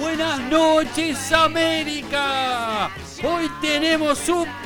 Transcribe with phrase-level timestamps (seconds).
[0.00, 2.90] Buenas noches América.
[3.22, 4.48] Hoy tenemos un...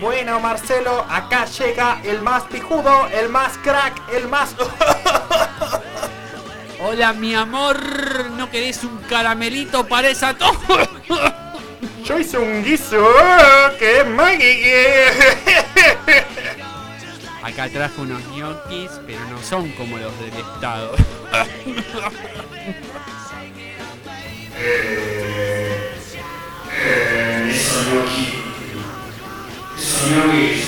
[0.00, 4.56] Bueno, Marcelo, acá llega el más pijudo, el más crack, el más...
[6.84, 7.78] Hola mi amor,
[8.32, 10.56] ¿no querés un caramelito para esa tos?
[12.04, 13.06] Yo hice un guiso
[13.78, 14.04] que es.
[17.42, 20.94] Acá traje unos ñoquis, pero no son como los del Estado.
[30.14, 30.62] Muy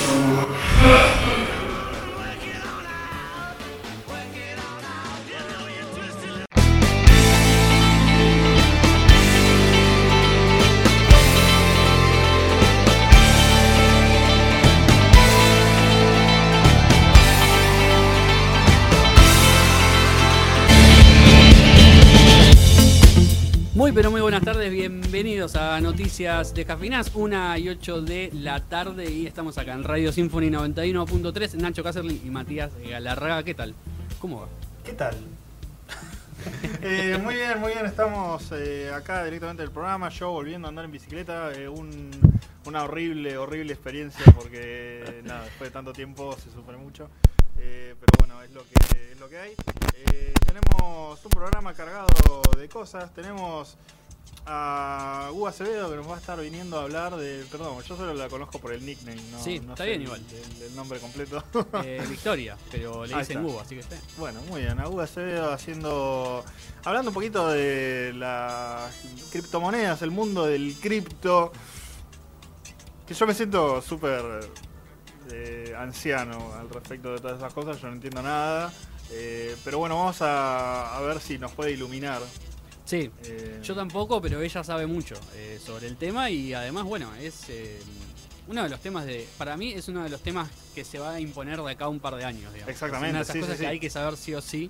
[23.95, 29.09] pero muy buenas tardes, bienvenidos a Noticias de Cafinas, 1 y 8 de la tarde
[29.09, 33.73] y estamos acá en Radio Symphony 91.3, Nacho Cácerly y Matías Galarraga, ¿qué tal?
[34.19, 34.47] ¿Cómo va?
[34.83, 35.15] ¿Qué tal?
[36.83, 37.87] Eh, muy bien, muy bien.
[37.87, 40.09] Estamos eh, acá directamente del programa.
[40.09, 41.51] Yo volviendo a andar en bicicleta.
[41.53, 42.11] eh, un-
[42.67, 47.09] una horrible, horrible experiencia porque nada, después de tanto tiempo se sufre mucho.
[47.57, 49.51] Eh, pero bueno, es lo que, es lo que hay.
[50.11, 52.07] Eh, tenemos un programa cargado
[52.57, 53.13] de cosas.
[53.13, 53.75] Tenemos
[54.47, 57.43] a Hugo Acevedo que nos va a estar viniendo a hablar de.
[57.49, 59.21] Perdón, yo solo la conozco por el nickname.
[59.31, 60.21] No, Sí, no está sé bien el- igual.
[60.31, 61.43] El, el nombre completo.
[61.83, 63.43] Eh, Victoria, pero le dicen.
[63.43, 63.97] Hugo, así que está.
[64.17, 64.79] Bueno, muy bien.
[64.85, 66.43] Hugo Acevedo haciendo.
[66.83, 68.93] Hablando un poquito de las
[69.31, 71.51] criptomonedas, el mundo del cripto.
[73.07, 74.49] Que yo me siento súper
[75.31, 77.81] eh, anciano al respecto de todas esas cosas.
[77.81, 78.71] Yo no entiendo nada.
[79.11, 82.21] Eh, pero bueno, vamos a, a ver si nos puede iluminar.
[82.85, 85.15] Sí, Eh, yo tampoco, pero ella sabe mucho
[85.63, 87.47] sobre el tema y además, bueno, es
[88.47, 89.27] uno de los temas de.
[89.37, 91.99] Para mí es uno de los temas que se va a imponer de acá un
[91.99, 92.69] par de años, digamos.
[92.71, 93.71] Exactamente, Es una de esas sí, cosas sí, que sí.
[93.71, 94.69] hay que saber sí o sí,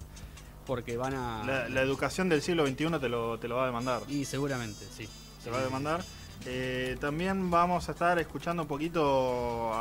[0.65, 1.43] porque van a.
[1.45, 4.01] la, la educación del siglo XXI te lo, te lo va a demandar.
[4.07, 5.07] Y seguramente, sí.
[5.43, 6.03] se va a demandar.
[6.45, 9.71] Eh, también vamos a estar escuchando un poquito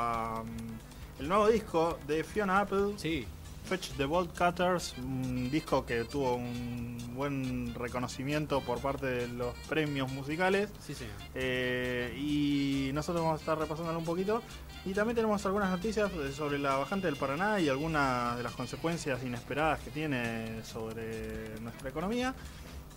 [0.44, 3.26] mm, el nuevo disco de Fiona Apple, Sí,
[3.65, 9.54] Fetch the Bolt Cutters, un disco que tuvo un buen reconocimiento por parte de los
[9.69, 10.69] premios musicales.
[10.81, 11.06] sí, sí.
[11.34, 14.42] Eh, y nosotros vamos a estar repasándolo un poquito.
[14.84, 19.22] Y también tenemos algunas noticias sobre la bajante del Paraná y algunas de las consecuencias
[19.22, 22.34] inesperadas que tiene sobre nuestra economía.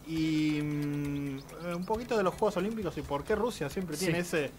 [0.08, 4.06] Y mm, eh, un poquito de los Juegos Olímpicos y por qué Rusia siempre Sí.
[4.06, 4.52] tiene ese...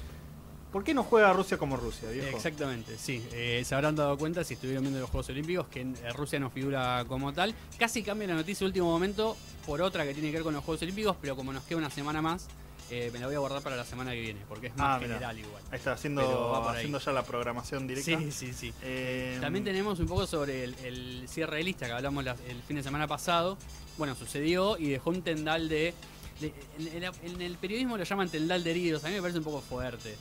[0.72, 2.36] ¿Por qué no juega Rusia como Rusia, viejo?
[2.36, 3.26] Exactamente, sí.
[3.32, 6.38] Eh, se habrán dado cuenta si estuvieron viendo los Juegos Olímpicos que en- eh, Rusia
[6.38, 7.54] no figura como tal.
[7.78, 10.62] Casi cambia la noticia de último momento por otra que tiene que ver con los
[10.62, 12.48] Juegos Olímpicos, pero como nos queda una semana más,
[12.90, 14.98] eh, me la voy a guardar para la semana que viene, porque es más Ah,
[14.98, 15.14] mirá.
[15.14, 15.62] general igual.
[15.70, 18.18] Ahí está, haciendo, haciendo ya la programación directa.
[18.18, 18.74] Sí, sí, sí.
[18.82, 22.62] Eh, También tenemos un poco sobre el, el cierre de lista que hablamos la- el
[22.62, 23.56] fin de semana pasado.
[23.98, 25.92] Bueno, sucedió y dejó un tendal de.
[26.40, 29.38] de- en, en- en el periodismo lo llaman tendal de heridos, a mí me parece
[29.38, 30.14] un poco fuerte.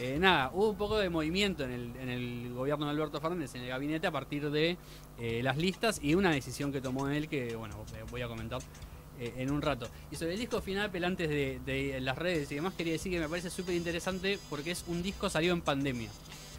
[0.00, 3.54] Eh, nada, hubo un poco de movimiento en el, en el gobierno de Alberto Fernández,
[3.54, 4.76] en el gabinete, a partir de
[5.20, 8.60] eh, las listas y una decisión que tomó él que, bueno, eh, voy a comentar
[9.20, 9.88] eh, en un rato.
[10.10, 13.20] Y sobre el disco final, antes de, de las redes y demás, quería decir que
[13.20, 16.10] me parece súper interesante porque es un disco salido en pandemia.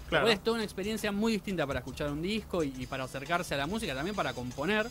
[0.09, 0.27] claro.
[0.29, 3.57] Es toda una experiencia muy distinta para escuchar un disco y, y para acercarse a
[3.57, 4.87] la música, también para componer.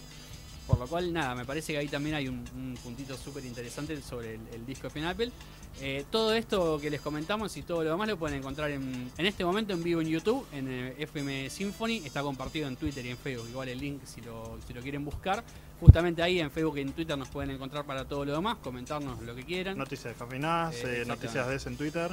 [0.67, 4.01] Por lo cual, nada, me parece que ahí también hay un, un puntito súper interesante
[4.03, 5.31] sobre el, el disco de Finn Apple.
[5.81, 9.27] Eh, todo esto que les comentamos y todo lo demás lo pueden encontrar en, en
[9.27, 12.03] este momento en vivo en YouTube, en eh, FM Symphony.
[12.05, 13.49] Está compartido en Twitter y en Facebook.
[13.51, 15.45] Igual el link si lo, si lo quieren buscar.
[15.79, 19.21] Justamente ahí en Facebook y en Twitter nos pueden encontrar para todo lo demás, comentarnos
[19.23, 19.77] lo que quieran.
[19.79, 22.11] Noticias de Cafeinaz, Eh, eh, noticias de ese en Twitter.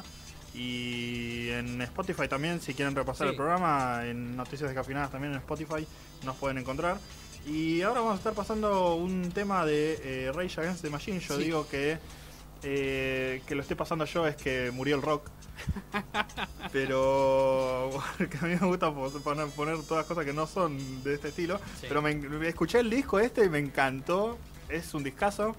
[0.54, 3.32] Y en Spotify también, si quieren repasar Sí.
[3.32, 5.88] el programa, en Noticias de Cafinadas también en Spotify
[6.26, 6.98] nos pueden encontrar.
[7.46, 11.20] Y ahora vamos a estar pasando un tema de eh, Rage Against the Machine.
[11.20, 11.44] Yo Sí.
[11.44, 11.98] digo que
[12.66, 15.30] eh, que lo estoy pasando yo es que murió el rock.
[16.72, 18.92] Pero porque a mí me gusta
[19.24, 21.60] poner, poner todas cosas que no son de este estilo.
[21.80, 21.88] Sí.
[21.90, 24.38] Pero me, me escuché el disco este y me encantó.
[24.70, 25.56] Es un discazo.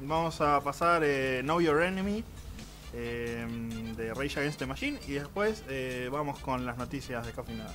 [0.00, 2.24] Vamos a pasar eh, Know Your Enemy
[2.94, 3.46] eh,
[3.96, 7.74] de Rage Against the Machine y después eh, vamos con las noticias de Cafinadas.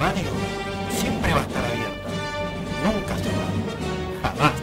[0.00, 0.30] radio
[0.90, 2.08] siempre va a estar abierta.
[2.84, 3.46] Nunca se va.
[4.22, 4.54] Jamás.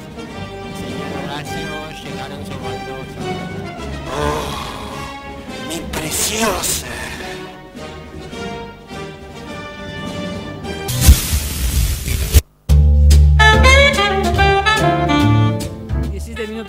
[0.79, 1.69] Señor Horacio,
[2.03, 3.23] llegaron sus baldosas.
[4.17, 5.67] ¡Oh!
[5.69, 6.87] ¡Mi preciosa!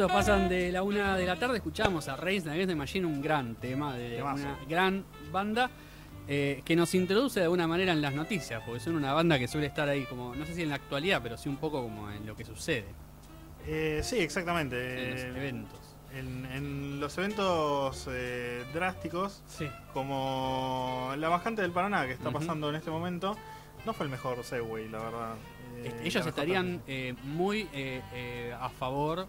[0.06, 3.56] pasan de la una de la tarde, escuchamos a Reis Against de Machine, un gran
[3.56, 5.70] tema de una gran banda
[6.28, 9.48] eh, que nos introduce de alguna manera en las noticias, porque son una banda que
[9.48, 12.10] suele estar ahí como, no sé si en la actualidad, pero sí un poco como
[12.10, 12.84] en lo que sucede
[13.66, 14.76] Eh, sí, exactamente.
[14.76, 15.80] en los Eh, eventos.
[16.14, 19.68] En, en los eventos eh, drásticos, Sí.
[19.92, 23.36] como la bajante del Paraná que está pasando en este momento,
[23.84, 25.34] no fue el mejor Segway, la verdad.
[25.84, 27.68] Eh, la ellos mejor estarían eh, muy
[28.58, 29.26] a favor,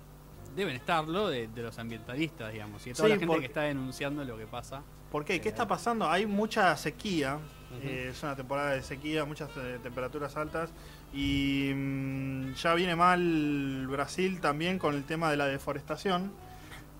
[0.55, 3.61] deben estarlo, de, de los ambientalistas, digamos, y de toda Sí, la gente que está
[3.63, 4.81] denunciando lo que pasa.
[5.11, 5.41] ¿Por qué?
[5.41, 6.09] ¿Qué eh, está pasando?
[6.09, 7.39] Hay mucha sequía,
[7.83, 10.71] eh, es una temporada de sequía, muchas eh, temperaturas altas
[11.13, 16.31] y mm, ya viene mal Brasil también con el tema de la deforestación.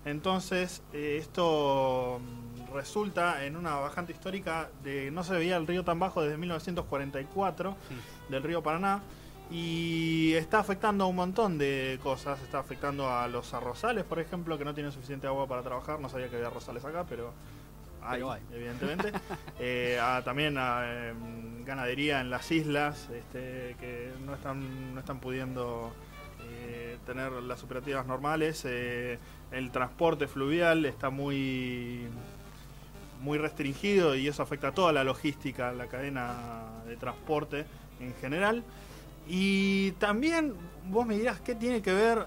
[0.04, 5.84] Entonces eh, esto mm, resulta en una bajante histórica de no se veía el río
[5.84, 7.76] tan bajo desde 1944
[8.28, 9.02] del río Paraná
[9.50, 12.40] y está afectando a un montón de cosas.
[12.42, 15.98] Está afectando a los arrozales, por ejemplo, que no tienen suficiente agua para trabajar.
[15.98, 17.32] No sabía que había arrozales acá, pero
[18.02, 18.40] hay, hay.
[18.52, 19.12] evidentemente.
[19.62, 25.20] Eh, a- también a em, ganadería en las islas, este, que no están, no están
[25.20, 25.92] pudiendo
[26.48, 28.62] eh, tener las operativas normales.
[28.66, 29.18] Eh,
[29.52, 32.06] el transporte fluvial está muy
[33.20, 37.66] muy restringido y eso afecta a toda la logística, la cadena de transporte
[38.00, 38.64] en general.
[39.28, 40.54] Y también
[40.88, 42.24] vos me dirás qué tiene que ver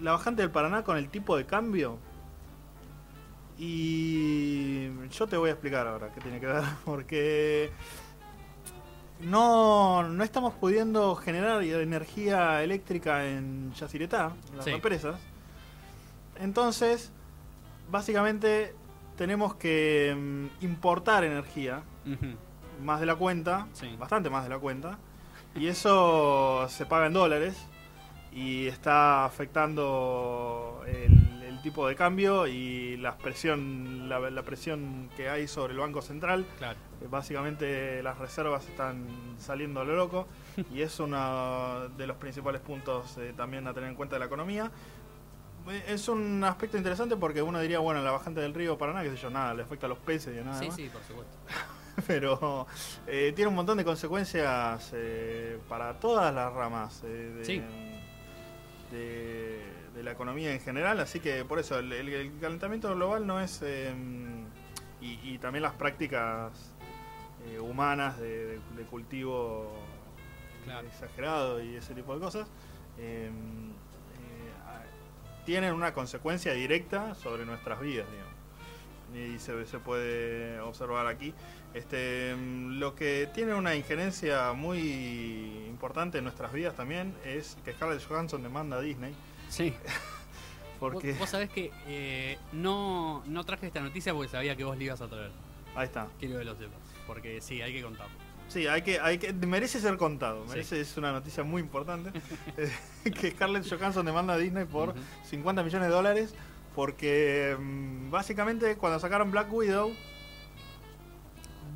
[0.00, 1.96] la bajante del Paraná con el tipo de cambio.
[3.64, 7.70] Y yo te voy a explicar ahora qué tiene que ver, porque
[9.20, 14.72] no, no estamos pudiendo generar energía eléctrica en Yacyretá, en las Sí.
[14.72, 15.20] represas.
[16.40, 17.12] Entonces,
[17.88, 18.74] básicamente
[19.16, 20.12] tenemos que
[20.60, 21.82] mm, importar energía,
[22.82, 23.94] más de la cuenta, Sí.
[23.96, 24.98] bastante más de la cuenta,
[25.54, 27.56] y eso se paga en dólares
[28.32, 31.21] y está afectando el
[31.62, 36.44] tipo de cambio y la presión, la, la presión que hay sobre el Banco Central.
[36.58, 36.78] Claro.
[37.00, 39.06] Eh, Básicamente las reservas están
[39.38, 40.26] saliendo a lo loco
[40.74, 44.26] y es uno de los principales puntos eh, también a tener en cuenta de la
[44.26, 44.70] economía.
[45.68, 49.10] Eh, Es un aspecto interesante porque uno diría, bueno, la bajante del río Paraná, qué
[49.10, 51.36] sé yo, nada, le afecta a los peces y nada Sí, más sí, por supuesto.
[52.06, 52.66] pero
[53.06, 57.62] eh, tiene un montón de consecuencias eh, para todas las ramas de, Sí.
[58.90, 63.60] de- de la economía en general, así que por eso el, calentamiento global no es...
[63.62, 63.92] eh,
[65.00, 66.52] y, y también las prácticas
[67.48, 69.72] eh, humanas de, de- de cultivo
[70.64, 70.86] Claro.
[70.86, 72.46] exagerado y ese tipo de cosas,
[72.98, 78.32] eh, eh, a- tienen una consecuencia directa sobre nuestras vidas, digamos.
[79.34, 81.34] Y se, se puede observar aquí.
[81.74, 87.72] Este, mm, lo que tiene una injerencia muy importante en nuestras vidas también es que
[87.72, 89.14] Scarlett Johansson demanda a Disney.
[89.52, 89.74] Sí.
[90.80, 91.12] Porque.
[91.12, 95.00] Vos, sabés que eh, no, no traje esta noticia porque sabía que vos le ibas
[95.00, 95.30] a traer.
[95.76, 96.08] Ahí está.
[96.18, 96.80] Quiero que lo sepas.
[97.06, 98.12] Porque sí, hay que contarlo.
[98.48, 100.42] Sí, hay que, hay que, merece ser contado.
[100.46, 100.50] Sí.
[100.50, 102.10] Merece, Es una noticia muy importante.
[102.56, 102.72] eh,
[103.20, 104.98] que Scarlett Johansson demanda a Disney por Ujú.
[105.26, 106.34] 50 millones de dólares.
[106.74, 109.92] Porque mm, básicamente cuando sacaron Black Widow,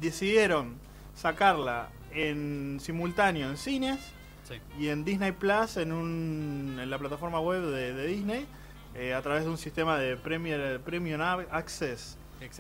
[0.01, 0.81] decidieron
[1.15, 4.16] sacarla en simultáneo en cines
[4.49, 4.55] Sí.
[4.79, 8.47] y en Disney Plus en, un, en la plataforma web de, de Disney
[8.95, 12.17] eh, a través de un sistema de Premier, Premium Access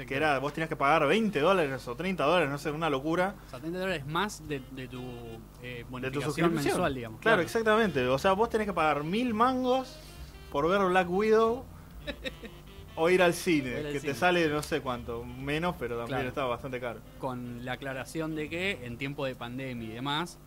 [0.09, 3.35] que era vos tenías que pagar 20 dólares o 30 dólares no sé una locura
[3.47, 5.01] O sea, 30 dólares más de, de tu
[5.63, 7.21] eh, de tu bonificación suscripción mensual, digamos.
[7.21, 9.97] claro, exactamente o sea vos tenés que pagar mil mangos
[10.51, 11.65] por ver Black Widow
[12.97, 14.13] o ir al cine O ir al que cine.
[14.15, 16.29] te sale no sé cuánto menos pero también Claro.
[16.31, 20.39] estaba bastante caro Con la aclaración de que en tiempo de pandemia y demás,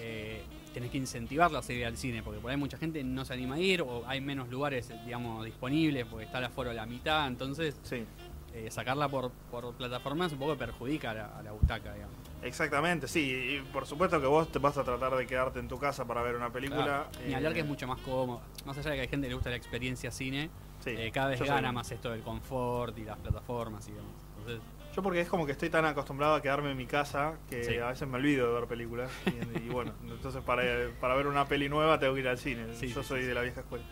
[0.00, 0.42] eh,
[0.76, 3.54] tenés que incentivarla a seguir al cine, porque por ahí mucha gente no se anima
[3.54, 7.26] a ir o hay menos lugares, digamos, disponibles, porque está el aforo a la mitad,
[7.28, 8.04] entonces sí
[8.52, 12.14] eh, sacarla por, por plataformas un poco perjudica a la, a la butaca, digamos.
[12.42, 15.78] Exactamente, sí, y por supuesto que vos te vas a tratar de quedarte en tu
[15.78, 17.08] casa para ver una película.
[17.10, 17.26] Claro.
[17.26, 18.42] Ni hablar que es eh, mucho más cómodo.
[18.66, 20.50] Más allá de que hay gente que le gusta la experiencia cine,
[20.84, 24.12] sí, eh, cada vez soy gana más esto del confort y las plataformas y demás.
[24.36, 24.60] Entonces,
[24.96, 27.76] Yo porque es como que estoy tan acostumbrado a quedarme en mi casa que Sí.
[27.76, 29.10] a veces me olvido de ver películas.
[29.26, 30.62] Y, y bueno, entonces para,
[31.00, 32.74] para ver una peli nueva tengo que ir al cine.
[32.74, 33.84] Sí, yo soy de la vieja escuela.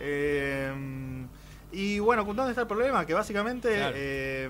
[0.00, 0.70] Eh,
[1.72, 3.06] y bueno, ¿dónde está el problema?
[3.06, 3.94] Que básicamente Claro.
[3.96, 4.44] eh,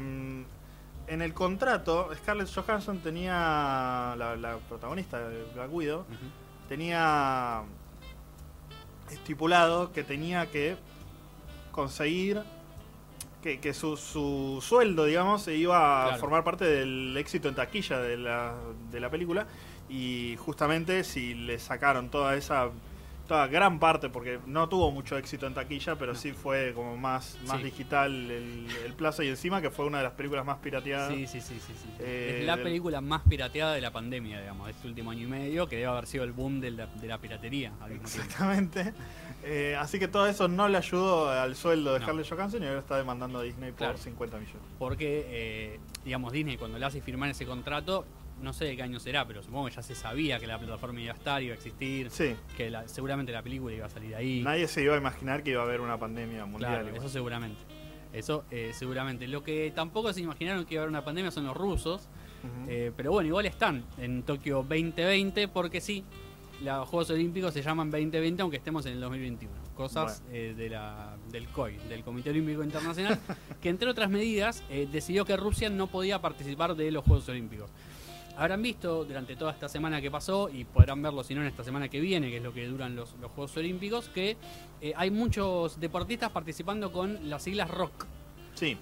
[1.06, 6.06] en el contrato Scarlett Johansson tenía, la, la protagonista de Black Widow,
[6.68, 7.62] tenía
[9.10, 10.76] estipulado que tenía que
[11.72, 12.42] conseguir
[13.42, 16.20] que, que su, su sueldo, digamos, se iba a Claro.
[16.20, 18.54] formar parte del éxito en taquilla de la,
[18.90, 19.46] de la película.
[19.88, 22.70] Y justamente si le sacaron toda esa,
[23.30, 27.38] toda gran parte, porque no tuvo mucho éxito en taquilla, pero sí fue como más,
[27.46, 27.62] más Sí.
[27.62, 31.14] digital el, el plazo y encima que fue una de las películas más pirateadas.
[31.14, 31.88] Sí, sí, sí, sí, sí.
[32.00, 35.22] Eh, es la del- película más pirateada de la pandemia, digamos, de este último año
[35.22, 38.06] y medio, que debe haber sido el boom de la, de la piratería al mismo.
[38.08, 38.92] Exactamente.
[39.44, 42.06] Eh, así que todo eso no le ayudó al sueldo de No.
[42.06, 43.92] Scarlett Johansson y ahora está demandando a Disney Claro.
[43.92, 44.62] por 50 millones.
[44.76, 48.04] Porque, eh, digamos, Disney cuando le hace firmar ese contrato,
[48.42, 51.00] no sé de qué año será, pero supongo que ya se sabía que la plataforma
[51.00, 54.14] iba a estar, iba a existir, Sí, que la- seguramente la película iba a salir
[54.14, 54.42] ahí.
[54.42, 56.82] nadie se iba a imaginar que iba a haber una pandemia mundial.
[56.82, 57.60] Claro, eso seguramente.
[58.12, 59.28] Eso eh, seguramente.
[59.28, 62.08] Lo que tampoco se imaginaron que iba a haber una pandemia son los rusos.
[62.68, 66.04] Eh, pero bueno, igual están en Tokio 2020 porque sí,
[66.64, 69.54] los Juegos Olímpicos se llaman 2020 aunque estemos en el 2021.
[69.74, 73.18] Cosas eh, de la, del COI, del Comité Olímpico Internacional,
[73.60, 77.70] que entre otras medidas decidió que Rusia no podía participar de los Juegos Olímpicos.
[78.40, 81.62] Habrán visto durante toda esta semana que pasó, y podrán verlo si no en esta
[81.62, 84.38] semana que viene, que es lo que duran los, los Juegos Olímpicos, que
[84.80, 88.06] eh, hay muchos deportistas participando con las siglas ROC
[88.54, 88.78] Sí,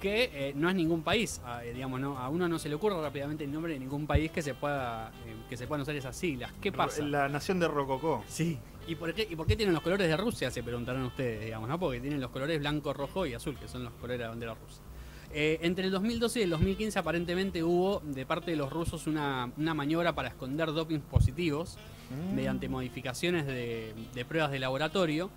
[0.00, 2.76] que eh, no es ningún país, a, eh, digamos, no, a uno no se le
[2.76, 5.96] ocurre rápidamente el nombre de ningún país que se pueda eh, que se puedan usar
[5.96, 6.52] esas siglas.
[6.60, 7.02] ¿Qué pasa?
[7.02, 8.22] La nación de Rococó.
[8.28, 8.56] Sí.
[8.86, 10.50] ¿Y por, qué, ¿Y por qué tienen los colores de Rusia?
[10.50, 11.78] Se preguntarán ustedes, digamos, ¿no?
[11.78, 14.54] Porque tienen los colores blanco, rojo y azul, que son los colores de la bandera
[14.54, 14.80] rusa.
[15.34, 19.50] Eh, entre el 2012 y el 2015 aparentemente hubo de parte de los rusos una,
[19.56, 21.78] una maniobra para esconder dopings positivos
[22.12, 22.34] Mm.
[22.34, 25.30] mediante modificaciones de, de pruebas de laboratorio,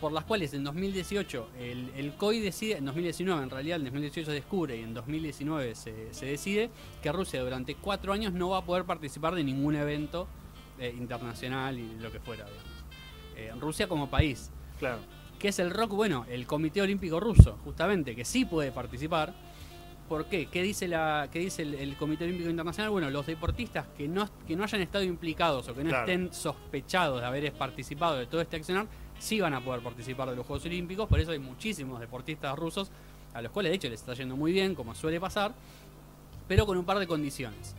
[0.00, 4.26] por las cuales en 2018 el, el COI decide, en 2019 en realidad, en 2018
[4.26, 6.70] se descubre y en 2019 se, se decide
[7.02, 10.26] que Rusia durante cuatro años no va a poder participar de ningún evento
[10.78, 12.44] eh, internacional y lo que fuera.
[12.44, 12.72] digamos.
[13.36, 14.50] Eh, Rusia como país.
[14.78, 14.98] Claro.
[15.42, 15.90] ¿Qué es el rock?
[15.90, 19.34] Bueno, el Comité Olímpico Ruso, justamente, que sí puede participar.
[20.08, 20.46] ¿Por qué?
[20.46, 22.92] ¿Qué dice, la, qué dice el, el Comité Olímpico Internacional?
[22.92, 26.04] Bueno, los deportistas que no, que no hayan estado implicados o que no Claro.
[26.06, 28.86] estén sospechados de haber participado de todo este accionar,
[29.18, 31.08] sí van a poder participar de los Juegos Olímpicos.
[31.08, 32.92] Por eso hay muchísimos deportistas rusos
[33.34, 35.52] a los cuales de hecho les está yendo muy bien, como suele pasar,
[36.46, 37.74] pero con un par de condiciones.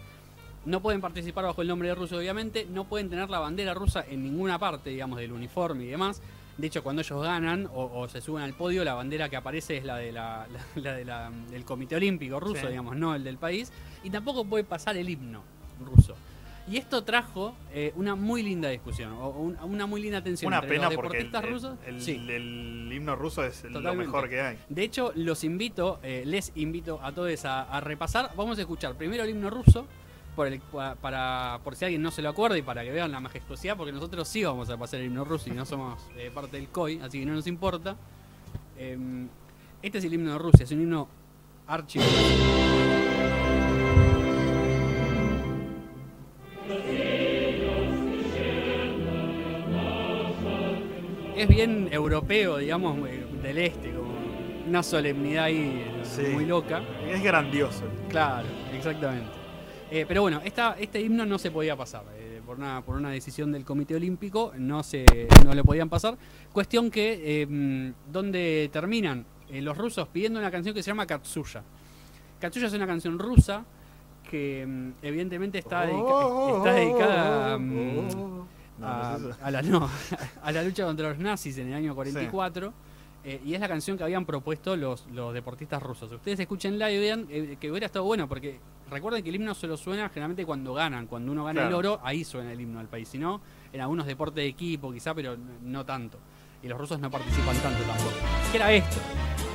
[0.66, 2.68] No pueden participar bajo el nombre de ruso, obviamente.
[2.70, 6.22] No pueden tener la bandera rusa en ninguna parte, digamos, del uniforme y demás.
[6.58, 9.78] De hecho, cuando ellos ganan o, o se suben al podio, la bandera que aparece
[9.78, 12.68] es la, de la, la- la de la- del Comité Olímpico ruso, Sí.
[12.68, 13.72] digamos, no el del país.
[14.04, 15.42] Y tampoco puede pasar el himno
[15.84, 16.16] ruso.
[16.66, 20.58] Y esto trajo eh, una muy linda discusión, o un- una muy linda tensión Una
[20.60, 21.78] entre pena los porque el, deportistas el- rusos.
[21.88, 22.12] el- Sí.
[22.30, 24.58] el himno ruso es lo mejor que hay.
[24.70, 28.32] De hecho, los invito, eh, les invito a todos a, a repasar.
[28.38, 29.86] Vamos a escuchar primero el himno ruso,
[30.36, 33.12] por, el, pa- para, por si alguien no se lo acuerda y para que vean
[33.12, 36.32] la majestuosidad, porque nosotros sí vamos a pasar el himno ruso y no somos eh,
[36.34, 37.96] parte del COI, así que no nos importa.
[38.78, 39.28] Em,
[39.82, 41.08] este es el himno de Rusia, es un himno
[41.68, 42.00] archi.
[51.36, 54.14] Es bien europeo, digamos, eh, del este, como
[54.68, 56.22] una solemnidad ahí eh, Sí.
[56.32, 56.82] muy loca.
[57.10, 57.84] Es grandioso.
[58.10, 59.43] Claro, exactamente.
[59.96, 62.04] Eh, pero bueno, esta, este himno no se podía pasar.
[62.16, 65.06] eh, por, una, por una decisión del Comité Olímpico no, se,
[65.46, 66.18] no le podían pasar.
[66.52, 69.26] Cuestión que, eh, ¿dónde terminan?
[69.52, 71.62] Los rusos pidiendo una canción que se llama Katsuya.
[72.40, 73.64] Katsuya es una canción rusa
[74.30, 78.48] que mm, evidentemente está, dedica- Oh, está dedicada oh, mm, oh.
[79.44, 79.88] A, la, no,
[80.44, 82.74] a la lucha contra los nazis en el año 44.
[83.24, 86.12] Eh, y es la canción que habían propuesto los, los deportistas rusos.
[86.12, 89.78] Ustedes escuchenla y vean eh, que hubiera estado bueno, porque recuerden que el himno solo
[89.78, 91.08] suena generalmente cuando ganan.
[91.08, 93.08] Cuando uno gana el oro, ahí suena el himno al país.
[93.08, 93.40] Si no,
[93.72, 96.18] en algunos deportes de equipo quizá, pero no tanto.
[96.62, 98.12] Y los rusos no participan tanto tampoco.
[98.52, 98.98] ¿Qué era esto?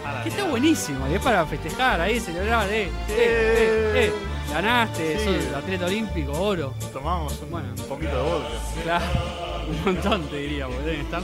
[0.05, 4.13] A la Que está buenísimo, y es para festejar ahí, celebrar, eh, eh, eh, eh.
[4.53, 5.25] Ganaste, Sí.
[5.45, 6.73] sos atleta olímpico, oro.
[6.93, 7.69] Tomamos un, Bueno.
[7.79, 8.83] un poquito de vodka.
[8.83, 9.05] Claro,
[9.69, 11.23] un montón te diría, porque deben estar.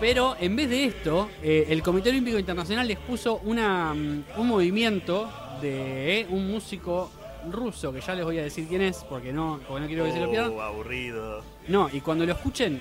[0.00, 4.48] Pero en vez de esto, eh, el Comité Olímpico Internacional les puso una, mm, un
[4.48, 5.30] movimiento
[5.60, 7.10] de eh, un músico
[7.50, 10.12] ruso, que ya les voy a decir quién es, porque no, porque no quiero que
[10.12, 10.52] se lo pierdan.
[10.52, 11.42] Oh, aburrido.
[11.68, 12.80] No, y cuando lo escuchen,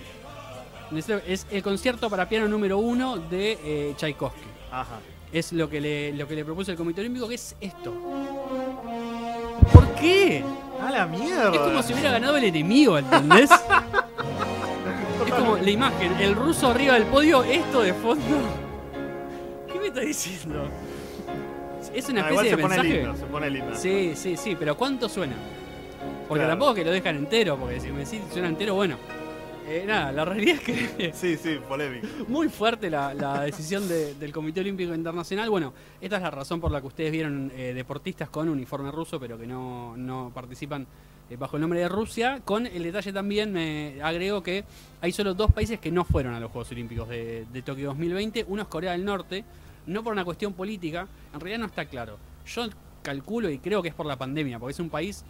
[1.28, 4.40] es el concierto para piano número uno de eh, Tchaikovsky.
[4.72, 5.00] Ajá.
[5.32, 7.94] Es lo que, le, lo que le propuso el Comité Olímpico, que es esto.
[9.74, 10.44] ¿Por qué?
[10.82, 11.52] A la mierda.
[11.54, 13.50] Es como si hubiera ganado el enemigo, ¿entendés?
[15.30, 18.24] es como la imagen, el ruso arriba del podio, esto de fondo.
[19.72, 20.68] ¿Qué me está diciendo?
[21.94, 22.98] ¿Es una Ah, especie se de pone mensaje?
[23.02, 23.76] lindo, se pone lindo.
[23.76, 25.36] Sí, sí, sí, pero ¿cuánto suena?
[26.28, 26.52] Porque Claro.
[26.52, 28.98] tampoco es que lo dejan entero, porque si me decís suena entero, bueno.
[29.68, 32.08] Eh, nada, la realidad es que Sí, sí, polémico.
[32.28, 35.48] muy fuerte la, la decisión de- del Comité Olímpico Internacional.
[35.50, 39.20] Bueno, esta es la razón por la que ustedes vieron eh, deportistas con uniforme ruso,
[39.20, 40.88] pero que no, no participan
[41.38, 42.42] bajo el nombre de Rusia.
[42.44, 44.64] Con el detalle también, me agrego que
[45.02, 48.46] hay solo dos países que no fueron a los Juegos Olímpicos de, de Tokio 2020.
[48.48, 49.44] Uno es Corea del Norte,
[49.86, 52.18] no por una cuestión política, en realidad no está claro.
[52.46, 52.68] Yo
[53.02, 55.24] calculo y creo que es por la pandemia, porque es un país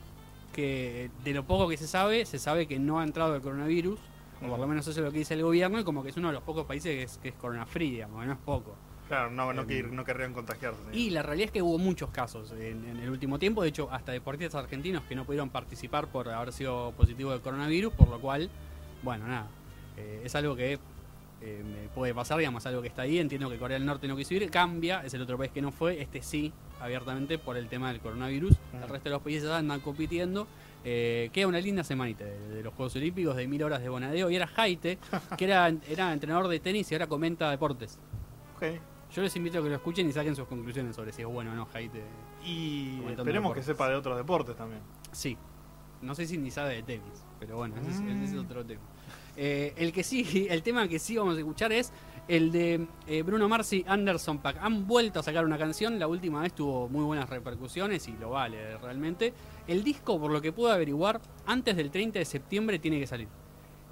[0.53, 3.99] que de lo poco que se sabe, se sabe que no ha entrado el coronavirus,
[4.41, 6.17] o por lo menos eso es lo que dice el gobierno, y como que es
[6.17, 8.39] uno de los pocos países que es, que es corona free, digamos, que no es
[8.39, 8.75] poco.
[9.09, 10.79] Claro, no, no, que- no querrían contagiarse.
[10.93, 13.89] Y la realidad es que hubo muchos casos en, en el último tiempo, de hecho
[13.91, 18.21] hasta deportistas argentinos que no pudieron participar por haber sido positivo de coronavirus, por lo
[18.21, 18.49] cual,
[19.03, 19.47] bueno, nada,
[19.97, 20.79] eh, es algo que
[21.41, 24.15] eh, me puede pasar, digamos, algo que está ahí, entiendo que Corea del Norte no
[24.15, 27.67] quiso ir, cambia, es el otro país que no fue, este sí, abiertamente por el
[27.67, 30.47] tema del coronavirus, el resto de los países andan compitiendo.
[30.85, 34.29] Eh, queda una linda semanita de, de los Juegos Olímpicos, de mil horas de bonadeo.
[34.29, 34.97] Y era Jaite,
[35.37, 37.99] que era, era entrenador de tenis y ahora comenta deportes.
[39.13, 41.51] Yo les invito a que lo escuchen y saquen sus conclusiones sobre si es bueno
[41.51, 42.03] o no Jaite.
[42.45, 44.81] Y Comentando esperemos que sepa de otros deportes también.
[45.11, 45.35] Sí.
[46.01, 48.39] No sé si ni sabe de tenis, pero bueno, ese, es, ese es Mm.
[48.39, 48.81] otro tema.
[49.35, 51.91] Eh, el que sí, el tema que sí vamos a escuchar es
[52.27, 54.57] el de eh, Bruno Mars y Anderson Pack.
[54.61, 58.29] Han vuelto a sacar una canción, la última vez tuvo muy buenas repercusiones y lo
[58.29, 59.33] vale realmente.
[59.67, 63.27] El disco, por lo que pude averiguar, antes del 30 de septiembre tiene que salir.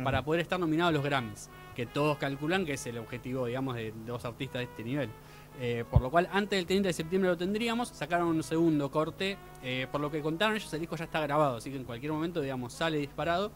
[0.04, 3.75] Para poder estar nominado a los Grammys, que todos calculan que es el objetivo, digamos,
[3.75, 5.12] de dos artistas de este nivel.
[5.60, 9.38] Eh, por lo cual, antes del 30 de septiembre lo tendríamos, sacaron un segundo corte.
[9.62, 12.12] eh, por lo que contaron ellos, el disco ya está grabado, así que en cualquier
[12.12, 13.51] momento, digamos, sale disparado.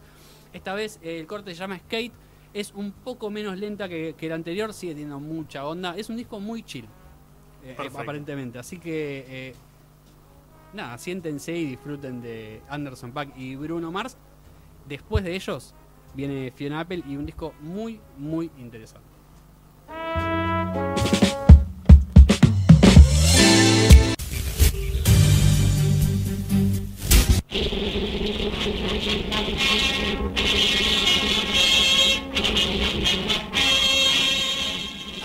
[0.52, 2.12] Esta vez eh, el corte se llama Skate,
[2.54, 5.96] es un poco menos lenta que, que el anterior, sigue teniendo mucha onda.
[5.96, 6.84] Es un disco muy chill,
[7.64, 7.98] eh, Perfecto.
[7.98, 8.60] aparentemente.
[8.60, 9.54] Así que, eh,
[10.74, 14.16] nada, siéntense y disfruten de Anderson Pack y Bruno Mars.
[14.86, 15.74] Después de ellos
[16.14, 19.08] viene Fiona Apple y un disco muy, muy interesante.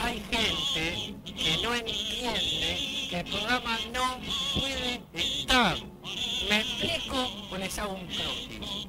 [0.03, 4.19] Hay gente que no entiende que el programa no
[4.59, 5.77] puede estar.
[6.49, 7.17] Me explico
[7.51, 8.86] o les hago un croquis.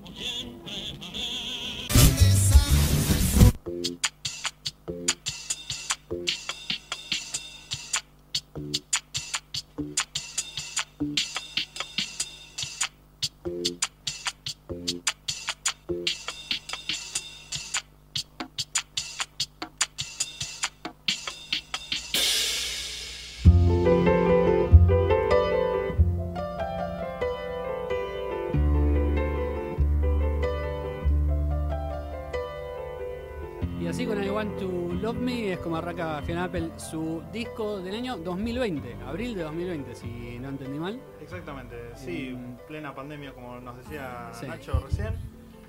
[36.90, 41.00] Su disco del año 2020, abril de 2020, si no entendí mal.
[41.20, 42.66] Exactamente, sí, Mm.
[42.66, 44.46] plena pandemia como nos decía Sí.
[44.46, 45.14] Nacho recién.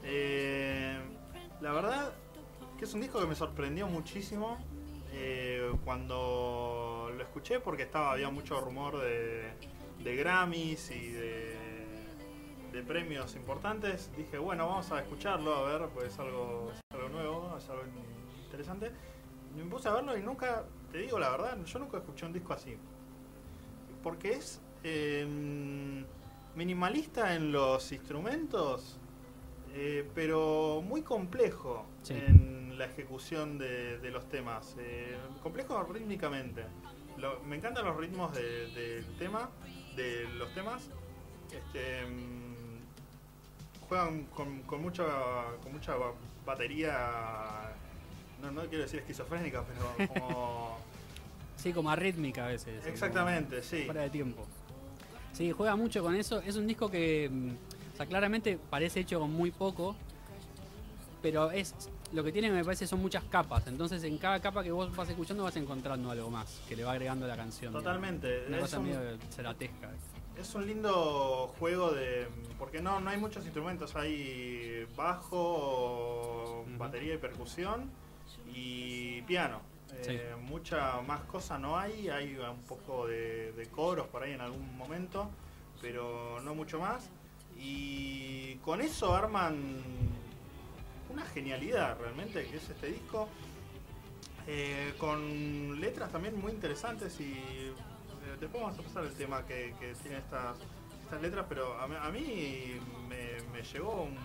[0.04, 0.98] Eh,
[1.62, 2.14] la verdad
[2.78, 4.58] que es un disco que me sorprendió muchísimo
[5.12, 9.52] eh, cuando lo escuché porque estaba había mucho rumor de,
[10.04, 11.56] de Grammys y de,
[12.72, 14.10] de premios importantes.
[14.16, 17.84] Dije, bueno, vamos a escucharlo, a ver, pues es algo, es algo nuevo, es algo
[18.46, 18.92] interesante.
[19.58, 22.54] Me puse a verlo y nunca, te digo la verdad, yo nunca escuché un disco
[22.54, 22.76] así.
[24.04, 25.26] Porque es eh,
[26.56, 28.98] minimalista en los instrumentos,
[29.74, 32.14] eh, pero muy complejo Sí.
[32.14, 34.76] en la ejecución de, de los temas.
[34.80, 36.64] Eh, complejo rítmicamente.
[37.18, 39.50] Lo- me encantan los ritmos de- del tema,
[39.98, 40.90] de los temas.
[41.52, 45.04] Este, mm, juegan con, con mucha
[45.62, 46.14] con mucha ba-
[46.46, 47.76] batería.
[48.42, 50.78] No, no quiero decir esquizofrénica, pero como.
[51.58, 52.86] Sí, como arrítmica a veces.
[52.86, 53.84] Exactamente, como sí.
[53.84, 54.46] Fuera de tiempo.
[55.34, 56.40] Sí, juega mucho con eso.
[56.40, 57.50] Es un disco que, mm,
[57.94, 59.94] o sea, claramente parece hecho con muy poco,
[61.22, 61.76] pero es
[62.14, 63.68] lo que tiene me parece son muchas capas.
[63.68, 66.94] Entonces en cada capa que vos vas escuchando vas encontrando algo más que le va
[66.94, 67.72] agregando a la canción.
[67.74, 67.84] digamos.
[67.84, 68.46] Totalmente.
[68.48, 69.90] Una Es cosa un- medio ceratesca.
[70.40, 72.30] Es un lindo juego de.
[72.58, 73.98] Porque no, no hay muchos instrumentos.
[73.98, 77.90] Hay bajo, batería y percusión
[78.54, 79.62] y piano.
[80.04, 80.12] Sí.
[80.12, 82.10] Eh, mucha más cosa no hay.
[82.10, 85.30] Hay un poco de, de coros por ahí en algún momento,
[85.82, 87.10] pero no mucho más.
[87.58, 89.58] Y con eso arman
[91.10, 93.28] una genialidad realmente que es este disco.
[94.48, 97.74] Eh, con letras también muy interesantes y eh,
[98.40, 100.58] después vamos a pasar el tema que, que tiene estas,
[101.04, 104.18] estas letras, pero a, mí- a mí me, me llegó un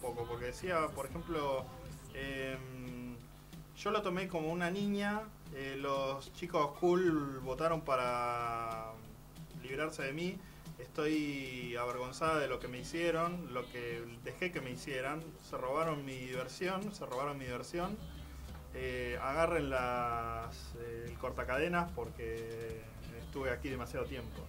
[0.00, 1.64] poco, porque decía, por ejemplo,
[2.14, 2.81] Em,
[3.82, 5.22] yo lo tomé como una niña.
[5.54, 8.92] eh, los chicos cool votaron para
[9.62, 10.38] librarse de mí.
[10.78, 15.22] Estoy avergonzada de lo que me hicieron, lo que dejé que me hicieran.
[15.48, 17.96] Se robaron mi diversión, se robaron mi diversión.
[18.74, 22.80] Eh, agarren las, eh, el cortacadenas porque
[23.20, 24.42] estuve aquí demasiado tiempo.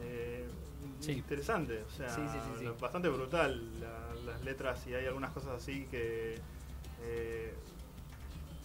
[0.00, 0.46] Eh,
[1.00, 1.12] Sí.
[1.12, 2.22] Interesante, o sea, Sí,
[2.58, 6.38] sí, bastante brutal la- las letras y hay algunas cosas así que,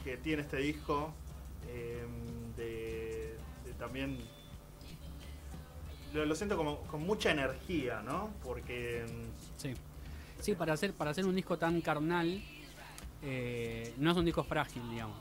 [0.04, 1.14] que tiene este disco
[1.68, 2.04] eh,
[2.58, 3.36] de,
[3.66, 4.18] de también
[6.14, 8.32] lo, lo siento como con mucha energía, ¿no?
[8.44, 9.06] Porque
[9.58, 9.74] Sí.
[10.40, 12.42] Sí, para hacer, para hacer un disco tan carnal,
[13.22, 15.18] eh, no es un disco frágil, digamos.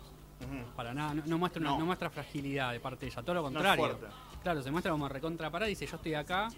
[0.75, 1.79] Para nada, no, no muestra una- No.
[1.81, 3.99] no muestra fragilidad de parte de ella, todo lo contrario.
[4.43, 6.49] Claro, se muestra como recontra parada y dice yo estoy acá,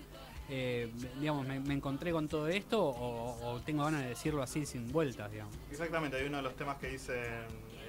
[0.48, 4.64] eh, digamos, me, me encontré con todo esto o, o tengo ganas de decirlo así
[4.64, 5.52] sin vueltas, digamos.
[5.68, 7.81] Exactamente, hay uno de los temas que dicen eh,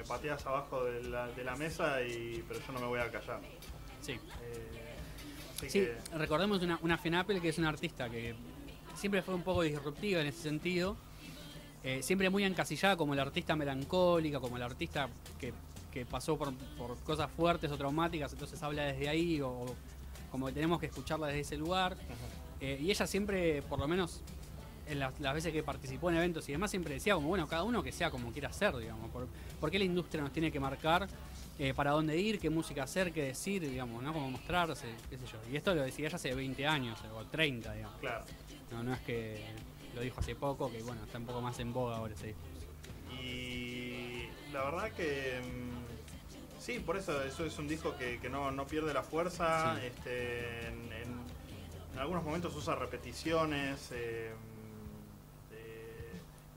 [0.00, 3.10] me pateas abajo de la, de la mesa y pero yo no me voy a
[3.10, 3.40] callar.
[4.00, 4.12] Sí.
[4.42, 4.66] Eh,
[5.60, 8.34] Sí, que- recordemos una, una Fenapel que es una artista que
[8.96, 10.96] siempre fue un poco disruptiva en ese sentido.
[11.84, 15.08] eh, siempre muy encasillada como la artista melancólica, como la artista
[15.38, 15.52] que,
[15.92, 19.74] que pasó por, por cosas fuertes o traumáticas, entonces habla desde ahí, o, o
[20.30, 21.96] como que tenemos que escuclarla desde ese lugar.
[22.60, 24.20] Eh, y ella siempre, por lo menos
[24.90, 27.62] en las, las veces que participó en eventos y demás, siempre decía como, bueno, cada
[27.62, 29.10] uno que sea como quiera ser, digamos.
[29.10, 29.26] Por,
[29.60, 31.06] ¿por qué la industria nos tiene que marcar
[31.58, 34.12] eh, para dónde ir, qué música hacer, qué decir, digamos, ¿no?
[34.12, 35.38] Cómo mostrarse, qué sé yo.
[35.50, 37.98] Y esto lo decía ella hace 20 años, o 30, digamos.
[38.00, 38.24] claro.
[38.70, 39.44] No, no es que
[39.94, 42.42] lo dijo hace poco, que bueno, está un poco más en boga ahora ese disco.
[43.22, 48.50] Y la verdad que mm, sí, por eso eso es un disco que, que no,
[48.50, 49.76] no pierde la fuerza.
[49.80, 49.86] Sí.
[49.86, 51.20] Este, en, en-
[51.92, 54.30] en algunos momentos usa repeticiones eh,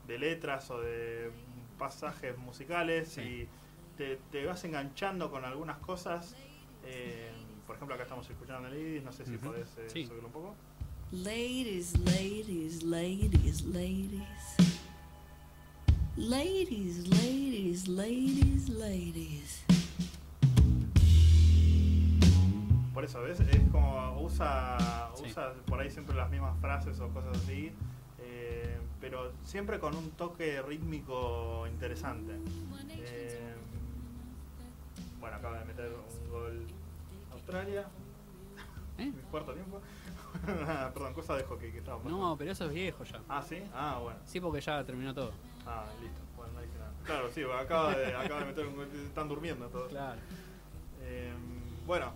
[0.06, 1.30] de, letras o de
[1.78, 3.20] pasajes musicales Sí.
[3.20, 3.48] y
[3.96, 6.36] te, te vas enganchando con algunas cosas.
[6.84, 7.30] Eh,
[7.66, 9.46] por ejemplo, acá estamos escuchando Ibis, no sé si Ujú.
[9.46, 10.06] podés eh, Sí.
[10.06, 10.54] subirlo un poco.
[11.12, 14.56] Ladies, ladies, ladies, ladies.
[16.16, 19.64] Ladies, ladies, ladies, ladies.
[22.92, 23.40] Por eso, ¿ves?
[23.40, 25.24] Es como usa, Sí.
[25.26, 27.72] usa por ahí siempre las mismas frases o cosas así,
[29.04, 32.32] pero siempre con un toque rítmico interesante.
[32.88, 33.54] Eh,
[35.20, 36.66] bueno, acaba de meter un gol
[37.30, 37.86] Australia,
[38.96, 39.04] ¿Eh?
[39.04, 39.78] mi cuarto tiempo.
[40.94, 42.18] Perdón, cosa de hockey que estaba pasando.
[42.18, 43.20] No, pero eso es viejo ya.
[43.28, 44.18] Ah, sí, ah, bueno.
[44.24, 45.32] Sí, porque ya terminó todo.
[45.66, 46.20] Ah, listo.
[46.34, 46.92] Bueno, no dije nada.
[47.04, 49.90] Claro, sí, acaba de, acaba de meter un gol, están durmiendo todos.
[49.90, 50.18] Claro.
[51.02, 51.30] Eh,
[51.86, 52.10] bueno,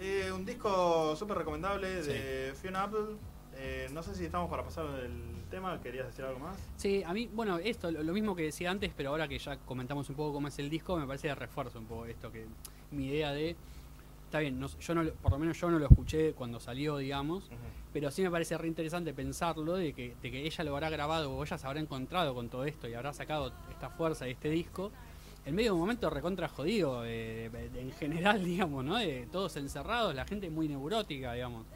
[0.00, 3.18] eh, un disco súper recomendable de Fiona Apple.
[3.64, 5.80] Eh, no sé si estamos para pasar el tema.
[5.80, 6.58] ¿Querías decir algo más?
[6.76, 10.08] Sí, a mí, bueno, esto, lo mismo que decía antes, pero ahora que ya comentamos
[10.10, 12.46] un poco cómo es el disco, me parece de refuerzo un poco esto, que
[12.90, 13.54] mi idea de...
[14.24, 17.44] Está bien, no- yo no, por lo menos yo no lo escuché cuando salió, digamos,
[17.92, 21.30] pero sí me parece re interesante pensarlo de que, de que ella lo habrá grabado
[21.32, 24.48] o ella se habrá encontrado con todo esto y habrá sacado esta fuerza de este
[24.48, 24.90] disco
[25.44, 28.96] en medio de un momento recontra jodido eh, en general, digamos, ¿no?
[28.96, 31.66] De todos encerrados, la gente muy neurótica, digamos,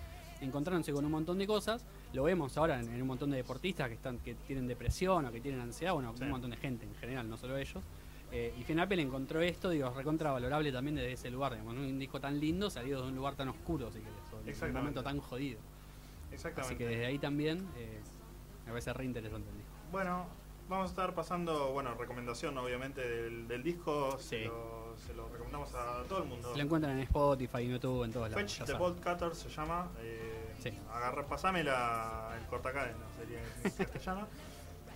[0.41, 1.85] encontrándose con un montón de cosas.
[2.13, 5.33] Lo vemos ahora en, en un montón de deportistas que están que tienen depresión o
[5.33, 6.25] que tienen ansiedad, bueno, Sí.
[6.25, 7.83] un montón de gente en general, no solo ellos.
[8.33, 12.21] Eh, y Apple encontró esto, digo, recontra valorable también desde ese lugar, digamos, un disco
[12.21, 15.21] tan lindo salido de un lugar tan oscuro, si querés, o de un momento tan
[15.21, 15.59] jodido.
[16.33, 16.75] Exactamente.
[16.75, 18.01] Así que desde ahí también eh,
[18.67, 19.73] me parece re interesante el disco.
[19.93, 20.27] Bueno,
[20.69, 24.19] vamos a estar pasando, bueno, recomendación obviamente del, del disco.
[24.19, 24.45] Sí.
[24.45, 26.51] lo, se lo recomendamos a todo el mundo.
[26.53, 28.53] Se lo encuentran en Spotify, en YouTube, en todos lados.
[28.55, 29.91] Fetch the Cutter se llama.
[29.99, 30.73] Eh, Sí.
[30.93, 34.27] agarra, pasame la, el cortacadena, sería en castellano.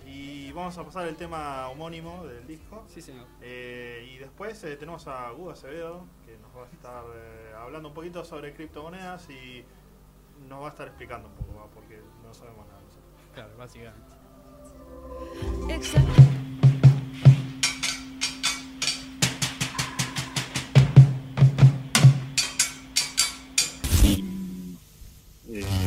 [0.05, 2.83] Y vamos a pasar el tema homónimo del disco.
[2.87, 3.27] Sí, señor.
[3.41, 7.89] Eh, y después eh, tenemos a Hugo Acevedo, que nos va a estar eh, hablando
[7.89, 9.63] un poquito sobre criptomonedas y
[10.49, 11.67] nos va a estar explicando un poco, ¿va?
[11.67, 13.05] porque no sabemos nada nosotros.
[13.33, 14.11] Claro, básicamente.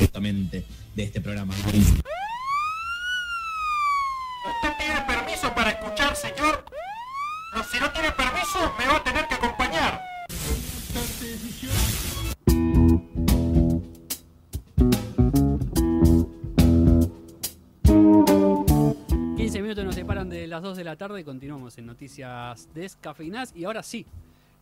[0.05, 0.65] Directamente
[0.95, 1.55] de este programa.
[1.55, 1.89] ¿Usted
[4.79, 6.65] tiene permiso para escuchar, señor?
[7.55, 10.03] No, si no tiene permiso, me va a tener que acompañar.
[19.37, 23.55] 15 minutos nos separan de las 2 de la tarde y continuamos en noticias descafeinadas.
[23.57, 24.05] Y ahora sí,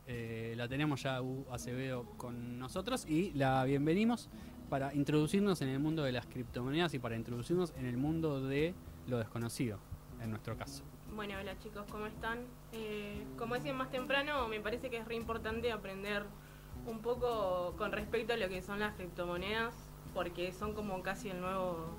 [0.06, 4.28] eh, la tenemos ya U Acevedo con nosotros y la bienvenimos
[4.72, 8.72] para introducirnos en el mundo de las criptomonedas y para introducirnos en el mundo de
[9.06, 9.78] lo desconocido,
[10.22, 10.82] en nuestro caso.
[11.14, 12.38] Bueno, hola chicos, ¿cómo están?
[12.72, 16.22] Eh, como decían más temprano, me parece que es re importante aprender
[16.86, 19.74] un poco con respecto a lo que son las criptomonedas,
[20.14, 21.90] porque son como casi el nuevo,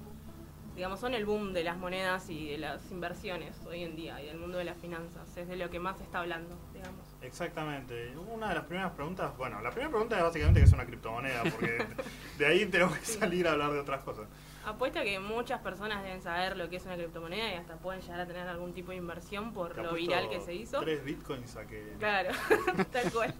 [0.75, 4.25] digamos, son el boom de las monedas y de las inversiones hoy en día y
[4.25, 5.37] del mundo de las finanzas.
[5.37, 7.05] Es de lo que más se está hablando, digamos.
[7.23, 8.13] Exactamente.
[8.31, 11.43] Una de las primeras preguntas, bueno, la primera pregunta es básicamente que es una criptomoneda,
[11.43, 11.85] porque
[12.37, 14.27] de ahí tenemos que salir a hablar de otras cosas.
[14.65, 18.21] Apuesta que muchas personas deben saber lo que es una criptomoneda y hasta pueden llegar
[18.21, 20.79] a tener algún tipo de inversión por lo apuesto viral que se hizo.
[20.79, 21.93] Tres bitcoins a que...
[21.99, 22.29] Claro,
[22.91, 23.33] tal cual.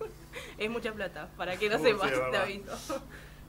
[0.58, 3.02] Es mucha plata, para que no sí, sepas, es te aviso.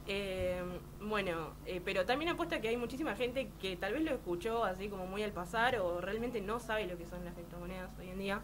[0.07, 0.63] Eh,
[1.01, 4.89] bueno, eh, pero también apuesta que hay muchísima gente que tal vez lo escuchó así
[4.89, 8.19] como muy al pasar o realmente no sabe lo que son las criptomonedas hoy en
[8.19, 8.43] día.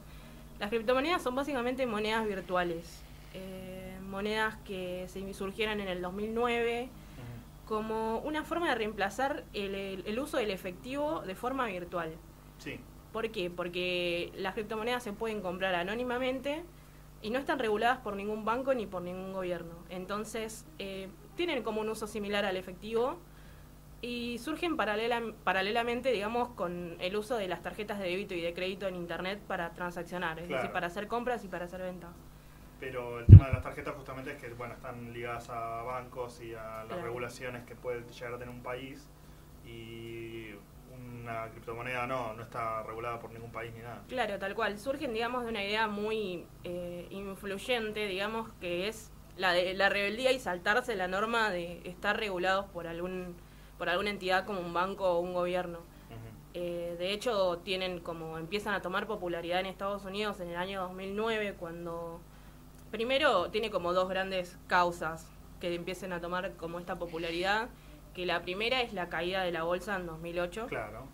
[0.61, 3.03] Las criptomonedas son básicamente monedas virtuales,
[3.35, 6.89] eh, monedas que se surgieron en el 2009
[7.67, 12.13] como una forma de reemplazar el, el- el uso del efectivo de forma virtual.
[12.59, 12.79] Sí,
[13.13, 13.49] ¿Por qué?
[13.51, 16.63] Porque las criptomonedas se pueden comprar anónimamente
[17.23, 19.73] y no están reguladas por ningún banco ni por ningún gobierno.
[19.89, 23.19] Entonces, eh, tienen como un uso similar al efectivo
[24.03, 28.55] y surgen paralela- paralelamente, digamos, con el uso de las tarjetas de débito y de
[28.55, 30.63] crédito en Internet para transaccionar, es Claro.
[30.63, 32.11] decir, para hacer compras y para hacer ventas.
[32.79, 36.55] pero el tema de las tarjetas justamente es que, bueno, están ligadas a bancos y
[36.55, 37.03] a las Claro.
[37.03, 39.07] regulaciones que puede llegar a tener un país
[39.67, 40.47] y
[40.95, 44.03] una criptomoneda no, no está regulada por ningún país ni nada.
[44.09, 44.79] Claro, tal cual.
[44.79, 50.33] Surgen, digamos, de una idea muy eh, influyente, digamos, que es la de la rebeldía
[50.33, 53.37] y saltarse la norma de estar regulados por algún
[53.81, 55.79] por alguna entidad como un banco o un gobierno.
[56.53, 60.83] Eh, de hecho, tienen como empiezan a tomar popularidad en Estados Unidos en el año
[60.83, 62.21] 2009 cuando
[62.91, 65.27] primero tiene como dos grandes causas
[65.61, 67.71] que empiecen a tomar como esta popularidad,
[68.13, 71.07] que la primera es la caída de la bolsa en 2008 Claro,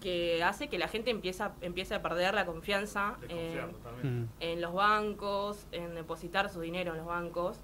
[0.00, 3.70] que hace que la gente empieza, empiece a perder la confianza desconfiar
[4.04, 4.22] en.
[4.22, 4.28] Mm.
[4.38, 7.58] en los bancos, en depositar su dinero en los bancos,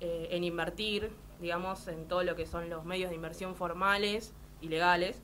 [0.00, 4.68] eh, en invertir, digamos, en todo lo que son los medios de inversión formales y
[4.68, 5.22] legales.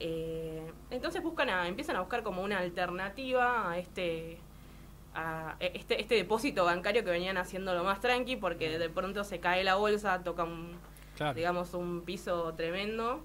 [0.00, 4.38] Eh, entonces buscan a, empiezan a buscar como una alternativa a este
[5.16, 9.38] a este, este depósito bancario que venían haciendo lo más tranqui porque de pronto se
[9.38, 10.72] cae la bolsa, toca un,
[11.16, 11.34] Claro.
[11.34, 13.22] digamos, un piso tremendo.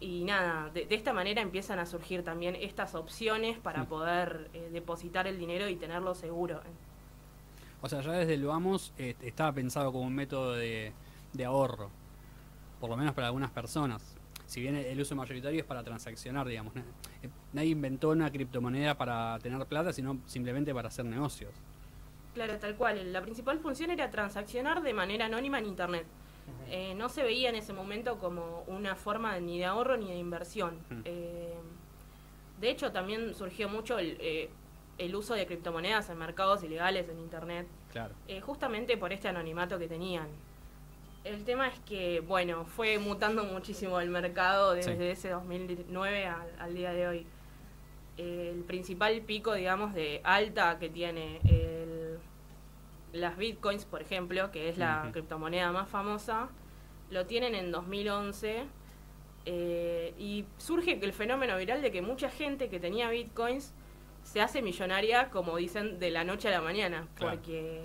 [0.00, 3.86] Y nada, de, de esta manera empiezan a surgir también estas opciones para Sí.
[3.88, 6.60] poder eh, depositar el dinero y tenerlo seguro.
[7.80, 10.92] O sea, ya desde el vamos eh, estaba pensado como un método de,
[11.32, 11.90] de ahorro,
[12.80, 14.16] por lo menos para algunas personas.
[14.46, 16.74] Si bien el uso mayoritario es para transaccionar, digamos.
[16.74, 16.84] Na-
[17.52, 21.52] Nadie inventó una criptomoneda para tener plata, sino simplemente para hacer negocios.
[22.34, 23.12] Claro, tal cual.
[23.12, 26.06] La principal función era transaccionar de manera anónima en Internet.
[26.70, 30.16] Eh, no se veía en ese momento como una forma ni de ahorro ni de
[30.16, 30.78] inversión.
[31.04, 31.52] Eh,
[32.60, 34.48] de hecho, también surgió mucho el, eh,
[34.96, 37.66] el uso de criptomonedas en mercados ilegales en Internet.
[37.92, 38.14] Claro.
[38.44, 40.28] justamente por este anonimato que tenían.
[41.24, 45.02] El tema es que, bueno, fue mutando muchísimo el mercado desde Sí.
[45.04, 47.26] ese 2009 al, al día de hoy.
[48.16, 52.18] El principal pico, digamos, de alta que tiene el-
[53.12, 56.48] las bitcoins, por ejemplo, que es la criptomoneda más famosa,
[57.10, 58.64] lo tienen en 2011.
[59.50, 63.72] eh, y surge el fenómeno viral de que mucha gente que tenía bitcoins
[64.22, 67.36] se hace millonaria, como dicen, de la noche a la mañana, Claro.
[67.36, 67.80] porque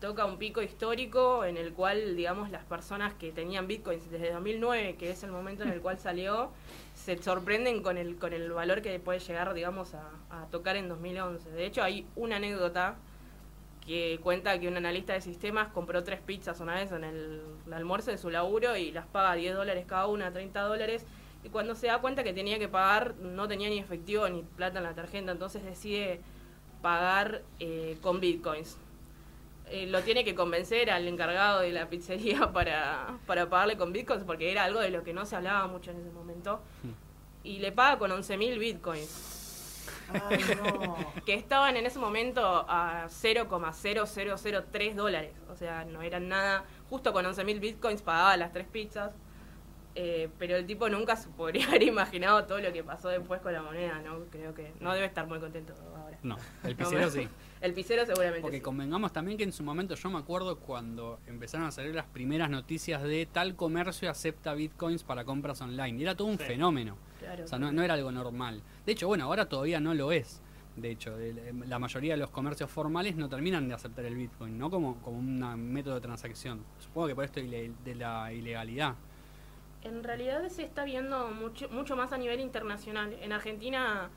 [0.00, 4.96] toca un pico histórico en el cual, digamos, las personas que tenían bitcoins desde 2009,
[4.96, 6.50] que es el momento en el cual salió,
[6.94, 11.50] se sorprenden con el, con el valor que puede llegar, digamos, a, tocar en 2011.
[11.50, 12.96] De hecho, hay una anécdota
[13.86, 17.72] que cuenta que un analista de sistemas compró tres pizzas una vez en el, el
[17.72, 21.04] almuerzo de su laburo y las paga 10 dólares cada una, 30 dólares.
[21.44, 24.78] Y cuando se da cuenta que tenía que pagar, no tenía ni efectivo ni plata
[24.78, 26.20] en la tarjeta, entonces decide
[26.80, 28.78] pagar eh, con bitcoins.
[29.70, 34.24] Eh, lo tiene que convencer al encargado de la pizzería para, para pagarle con bitcoins,
[34.24, 36.60] porque era algo de lo que no se hablaba mucho en ese momento.
[37.44, 40.96] Y le paga con 11.000 bitcoins Ay, no.
[41.24, 45.32] que estaban en ese momento a 0,0003 dólares.
[45.48, 46.64] O sea, no eran nada.
[46.88, 49.12] Justo con 11.000 bitcoins pagaba las tres pizzas.
[49.96, 53.52] Eh, pero el tipo nunca se podría haber imaginado todo lo que pasó después con
[53.52, 54.20] la moneda, ¿no?
[54.30, 56.18] Creo que no debe estar muy contento ahora.
[56.22, 57.28] No, el No, pero- sí.
[57.60, 58.62] El pisero seguramente Porque sí.
[58.62, 62.48] convengamos también que en su momento yo me acuerdo cuando empezaron a salir las primeras
[62.48, 65.98] noticias de tal comercio acepta bitcoins para compras online.
[65.98, 66.44] Y era todo un Sí.
[66.44, 66.96] fenómeno.
[67.18, 67.44] Claro.
[67.44, 68.62] O sea, no, no era algo normal.
[68.86, 70.40] De hecho, bueno, ahora todavía no lo es.
[70.76, 74.56] De hecho, el- la mayoría de los comercios formales no terminan de aceptar el bitcoin,
[74.56, 75.40] no como, como un
[75.72, 76.64] método de transacción.
[76.78, 78.94] Supongo que por esto de la ilegalidad.
[79.82, 83.12] En realidad se está viendo mucho, mucho más a nivel internacional.
[83.20, 84.08] En Argentina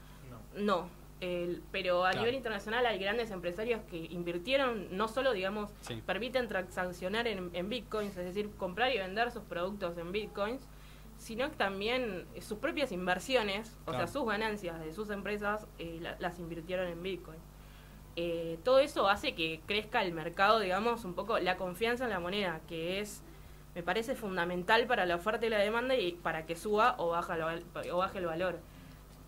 [0.56, 0.62] No.
[0.84, 1.03] no.
[1.22, 2.20] El- pero a Claro.
[2.26, 6.02] nivel internacional hay grandes empresarios que invirtieron, no solo, digamos, Sí.
[6.06, 10.68] permiten transaccionar en, en bitcoins, es decir, comprar y vender sus productos en bitcoins,
[11.18, 16.18] sino que también sus propias inversiones, o sea, sus ganancias de sus empresas, eh, la-
[16.20, 17.38] las invirtieron en bitcoin.
[18.18, 22.20] Eh, todo eso hace que crezca el mercado, digamos, un poco la confianza en la
[22.20, 23.24] moneda, que es,
[23.76, 27.38] me parece fundamental para la oferta y la demanda y para que suba o, baja
[27.92, 28.60] o baje el valor.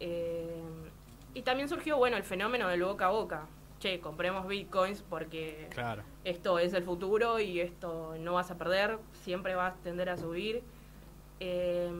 [0.02, 0.62] Eh,
[1.36, 3.45] y también surgió, bueno, el fenómeno del boca a boca.
[3.80, 6.02] Che, compremos bitcoins porque Claro.
[6.24, 10.17] esto es el futuro y esto no vas a perder, siempre va a tender a
[10.17, 10.63] subir.
[11.41, 11.91] Eh,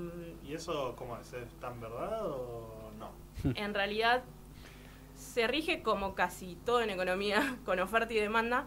[0.44, 1.32] ¿Y eso cómo es?
[1.34, 3.12] ¿Es tan verdad o no?
[3.56, 4.24] en realidad
[5.16, 8.66] se rige como casi todo en economía, con oferta y demanda,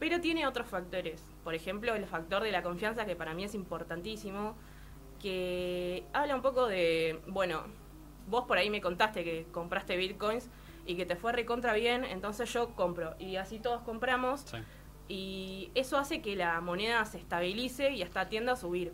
[0.00, 1.22] pero tiene otros factores.
[1.44, 4.54] Por ejemplo, el factor de la confianza, que para mí es importantísimo,
[5.20, 7.62] que habla un poco de, bueno,
[8.28, 10.48] vos por ahí me contaste que compraste bitcoins
[10.86, 13.14] y que te fue recontra bien, entonces yo compro.
[13.18, 14.56] Y así todos compramos Sí.
[15.08, 18.92] y eso hace que la moneda se estabilice y hasta tienda a subir.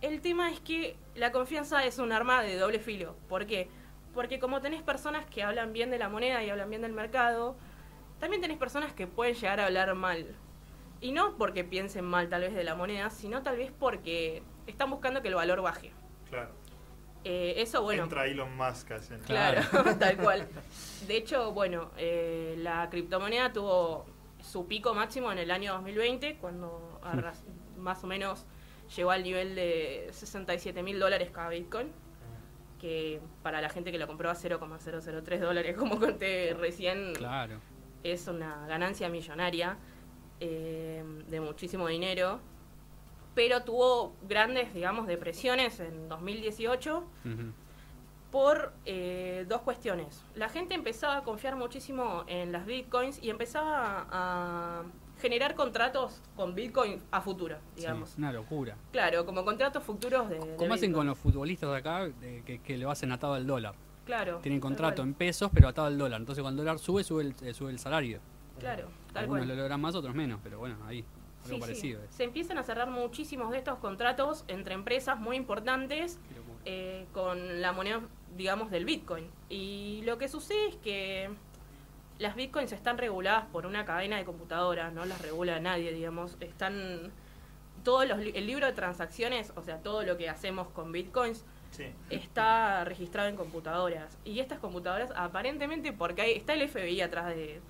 [0.00, 3.16] El tema es que la confianza es un arma de doble filo.
[3.28, 3.68] ¿Por qué?
[4.14, 7.54] Porque como tenés personas que hablan bien de la moneda y hablan bien del mercado,
[8.18, 10.26] también tenés personas que pueden llegar a hablar mal.
[11.02, 14.90] Y no porque piensen mal tal vez de la moneda, sino tal vez porque están
[14.90, 15.92] buscando que el valor baje.
[16.30, 16.50] Claro.
[17.24, 19.60] Eh, eso, bueno, Entra Elon Musk así en- Claro,
[19.98, 20.48] tal cual.
[21.06, 24.06] De hecho, bueno, eh, la criptomoneda tuvo
[24.40, 26.98] su pico máximo en el año 2020, cuando
[27.76, 28.46] más o menos
[28.96, 31.92] llegó al nivel de 67 mil dólares cada Bitcoin,
[32.80, 37.60] que para la gente que lo compró a 0,003 dólares, como conté recién, Claro.
[38.02, 39.76] es una ganancia millonaria
[40.40, 42.40] eh, de muchísimo dinero.
[43.40, 47.52] Pero tuvo grandes, digamos, depresiones en 2018 Ujú.
[48.30, 50.22] por eh, dos cuestiones.
[50.34, 54.82] La gente empezaba a confiar muchísimo en las bitcoins y empezaba a
[55.22, 58.10] generar contratos con bitcoin a futuro, digamos.
[58.10, 58.76] Sí, una locura.
[58.92, 60.34] Claro, como contratos futuros de.
[60.38, 60.92] de ¿Cómo hacen Bitcoin.
[60.92, 63.74] con los futbolistas acá de- que, que lo hacen atado al dólar?
[64.04, 64.40] Claro.
[64.42, 65.08] Tienen contrato cual.
[65.08, 66.20] en pesos, pero atado al dólar.
[66.20, 68.20] Entonces cuando el dólar sube, sube el, eh, sube el salario.
[68.58, 69.48] Claro, tal Algunos cual.
[69.48, 71.02] lo logran más, otros menos, pero bueno, ahí.
[71.44, 71.60] Algo Sí, sí.
[71.60, 72.02] parecido.
[72.04, 72.14] es.
[72.14, 76.18] Se empiezan a cerrar muchísimos de estos contratos entre empresas muy importantes
[76.64, 78.02] eh, con la moneda,
[78.36, 79.26] digamos, del Bitcoin.
[79.48, 81.30] Y lo que sucede es que
[82.18, 86.36] las Bitcoins están reguladas por una cadena de computadoras, no las regula nadie, digamos.
[86.40, 87.10] Están
[87.82, 91.84] todos los el libro de transacciones, o sea, todo lo que hacemos con Bitcoins Sí.
[92.10, 94.18] está registrado en computadoras.
[94.24, 97.60] Y estas computadoras, aparentemente, porque hay, está el FBI atrás de,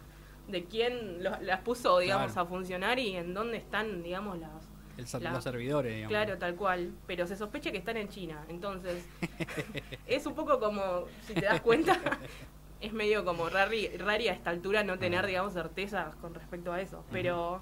[0.50, 2.46] de quién las puso, digamos, Claro.
[2.46, 4.50] a funcionar y en dónde están, digamos, las,
[4.96, 6.10] El sa- la- los servidores, digamos.
[6.10, 6.92] Claro, tal cual.
[7.06, 8.44] Pero se sospecha que están en China.
[8.48, 9.06] Entonces,
[10.06, 11.98] es un poco como, si te das cuenta,
[12.80, 16.80] es medio como rari, rari a esta altura no tener, digamos, certezas con respecto a
[16.80, 17.04] eso.
[17.12, 17.60] Pero,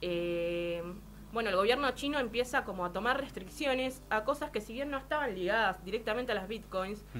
[0.00, 0.82] eh,
[1.32, 4.96] bueno, el gobierno chino empieza como a tomar restricciones a cosas que si bien no
[4.98, 7.18] estaban ligadas directamente a las bitcoins, Mm.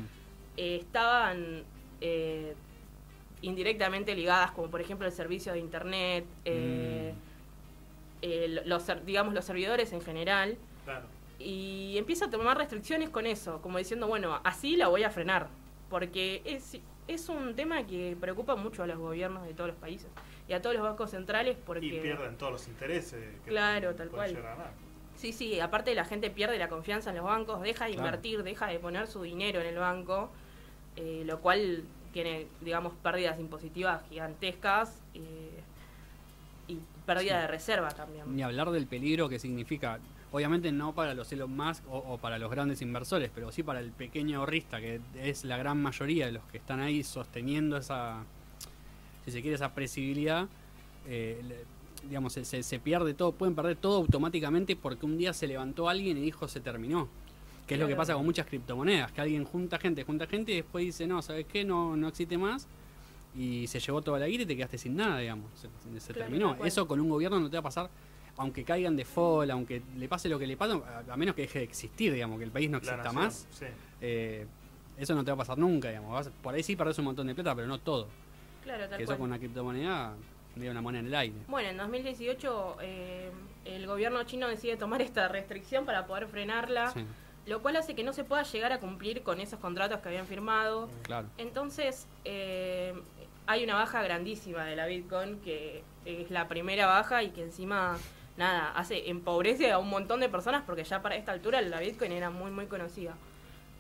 [0.56, 1.64] eh, estaban
[2.00, 2.54] eh,
[3.42, 7.14] indirectamente ligadas, como por ejemplo el servicio de internet, eh,
[8.22, 11.07] eh, los, ser- digamos, los servidores en general Claro.
[11.38, 15.48] y empieza a tomar restricciones con eso, como diciendo, bueno, así la voy a frenar,
[15.88, 20.09] porque es, es un tema que preocupa mucho a los gobiernos de todos los países
[20.48, 21.87] y a todos los bancos centrales porque...
[21.87, 23.20] Y pierden todos los intereses.
[23.44, 24.37] que Claro, tal cual.
[25.14, 28.07] Sí, sí, aparte la gente pierde la confianza en los bancos, deja de Claro.
[28.07, 30.31] invertir, deja de poner su dinero en el banco,
[30.96, 31.85] eh, lo cual
[32.22, 37.40] tiene, digamos, pérdidas impositivas gigantescas y pérdida Sí.
[37.42, 38.24] de reserva también.
[38.35, 40.00] Ni hablar del peligro que significa,
[40.33, 43.78] obviamente no para los Elon Musk o, o para los grandes inversores, pero sí para
[43.78, 48.25] el pequeño ahorrista, que es la gran mayoría de los que están ahí sosteniendo esa,
[49.25, 50.48] si se quiere, esa presibilidad.
[51.06, 51.64] eh,
[52.08, 55.88] digamos, se, se- se pierde todo, pueden perder todo automáticamente porque un día se levantó
[55.88, 57.08] alguien y dijo se terminó.
[57.69, 60.56] Que es lo que pasa con muchas criptomonedas, que alguien junta gente, junta gente y
[60.56, 61.64] después dice, no, ¿sabes qué?
[61.64, 62.66] No, no existe más.
[63.37, 65.46] Y se llevó toda la guita y te quedaste sin nada, digamos.
[65.54, 65.69] Se,
[66.00, 66.64] se Claro, terminó.
[66.64, 67.90] Eso con un gobierno no te va a pasar,
[68.38, 71.58] aunque caigan de fall, aunque le pase lo que le pasa, a, menos que deje
[71.60, 73.46] de existir, digamos, que el país no exista nación, más.
[73.50, 73.66] Sí.
[74.00, 74.46] eh,
[74.96, 76.29] eso no te va a pasar nunca, digamos.
[76.42, 78.08] Por ahí sí perdés un montón de plata, pero no todo.
[78.64, 79.19] Claro, tal Que eso cual.
[79.19, 80.14] con una criptomoneda,
[80.56, 81.37] medio una moneda en el aire.
[81.48, 83.31] Bueno, en 2018 eh,
[83.66, 87.04] el gobierno chino decide tomar esta restricción para poder frenarla, Sí,
[87.46, 90.26] lo cual hace que no se pueda llegar a cumplir con esos contratos que habían
[90.26, 90.88] firmado.
[91.02, 91.28] claro.
[91.38, 92.94] Entonces, eh,
[93.46, 97.96] hay una baja grandísima de la Bitcoin, que es la primera baja y que encima,
[98.36, 102.12] nada, hace empobrece a un montón de personas porque ya para esta altura la Bitcoin
[102.12, 103.14] era muy, muy conocida.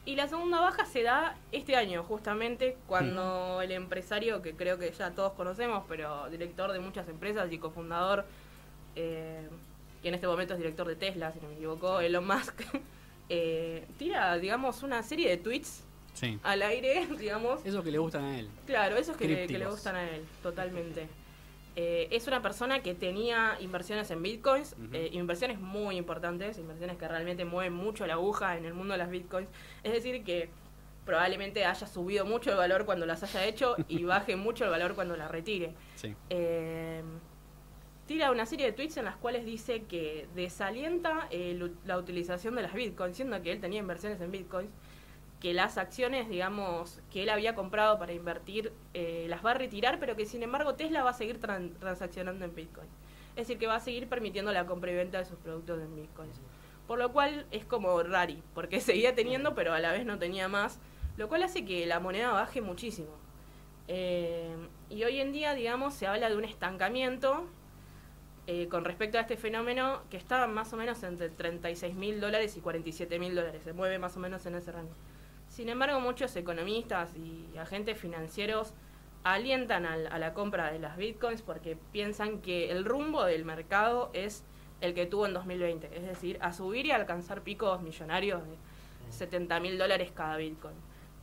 [0.06, 4.90] Y la segunda baja se da este año, justamente, cuando el empresario, que creo que
[4.90, 8.24] ya todos conocemos, pero director de muchas empresas y cofundador,
[8.96, 9.46] eh,
[10.00, 12.62] que en este momento es director de Tesla, si no me equivoco, Elon Musk,
[13.28, 16.38] eh, tira, digamos, una serie de tweets Sí.
[16.42, 18.48] al aire, digamos, Eso que le gustan a él.
[18.66, 19.74] Claro, esos que, le- que le Crípticos.
[19.74, 21.06] gustan a él, totalmente.
[21.76, 27.06] Eh, es una persona que tenía inversiones en bitcoins, eh, inversiones muy importantes, inversiones que
[27.06, 29.48] realmente mueven mucho la aguja en el mundo de las bitcoins.
[29.84, 30.48] Es decir, que
[31.06, 34.96] probablemente haya subido mucho el valor cuando las haya hecho y baje mucho el valor
[34.96, 35.72] cuando las retire.
[35.94, 36.16] Sí.
[38.08, 42.62] Tira una serie de tweets en las cuales dice que desalienta eh, la utilización de
[42.62, 44.70] las bitcoins, siendo que él tenía inversiones en bitcoins,
[45.40, 50.00] que las acciones, digamos, que él había comprado para invertir, eh, las va a retirar,
[50.00, 52.88] pero que sin embargo Tesla va a seguir tran- transaccionando en bitcoin.
[53.36, 55.94] Es decir, que va a seguir permitiendo la compra y venta de sus productos en
[55.94, 56.40] bitcoins.
[56.88, 60.48] Por lo cual es como rari, porque seguía teniendo, pero a la vez no tenía
[60.48, 60.80] más,
[61.18, 63.10] lo cual hace que la moneda baje muchísimo.
[63.86, 64.56] Eh,
[64.88, 67.46] y hoy en día, digamos, se habla de un estancamiento
[68.50, 72.56] eh, con respecto a este fenómeno que está más o menos entre 36 mil dólares
[72.56, 73.62] y 47 mil dólares.
[73.62, 74.90] Se mueve más o menos en ese rango.
[75.48, 78.72] Sin embargo, muchos economistas y agentes financieros
[79.22, 84.10] alientan al- a la compra de las bitcoins porque piensan que el rumbo del mercado
[84.14, 84.44] es
[84.80, 88.56] el que tuvo en 2020, es decir, a subir y alcanzar picos millonarios de
[89.12, 90.74] 70 mil dólares cada bitcoin.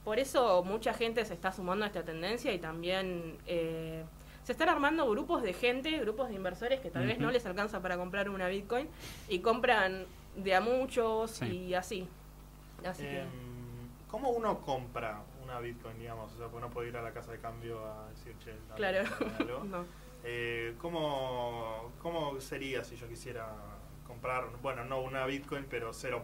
[0.03, 4.03] Por eso mucha gente se está sumando a esta tendencia y también eh,
[4.45, 7.81] se están armando grupos de gente, grupos de inversores que tal vez no les alcanza
[7.81, 8.87] para comprar una bitcoin
[9.27, 10.05] y compran
[10.37, 11.45] de a muchos Sí.
[11.47, 12.07] y así.
[12.85, 13.19] Así que...
[13.21, 13.27] Em,
[14.09, 16.31] ¿Cómo uno compra una Bitcoin, digamos?
[16.33, 18.75] O sea, pues no puede ir a la casa de cambio a decir, che, dame-
[18.77, 19.65] Claro.
[19.65, 19.85] No.
[20.23, 23.47] Eh, ¿cómo, ¿Cómo sería si yo quisiera
[24.07, 26.21] comprar, bueno, no una Bitcoin, pero 0.000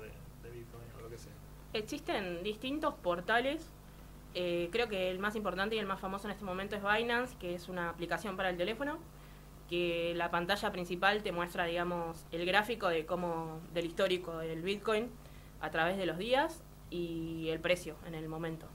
[0.00, 0.10] de,
[0.42, 1.32] de Bitcoin o lo que sea?
[1.72, 3.66] Existen distintos portales.
[4.34, 7.36] Eh, creo que el más importante y el más famoso en este momento es Binance,
[7.38, 8.98] que es una aplicación para el teléfono,
[9.68, 15.08] que la pantalla principal te muestra, digamos, el gráfico de cómo del histórico del Bitcoin
[15.60, 18.66] a través de los días y el precio en el momento,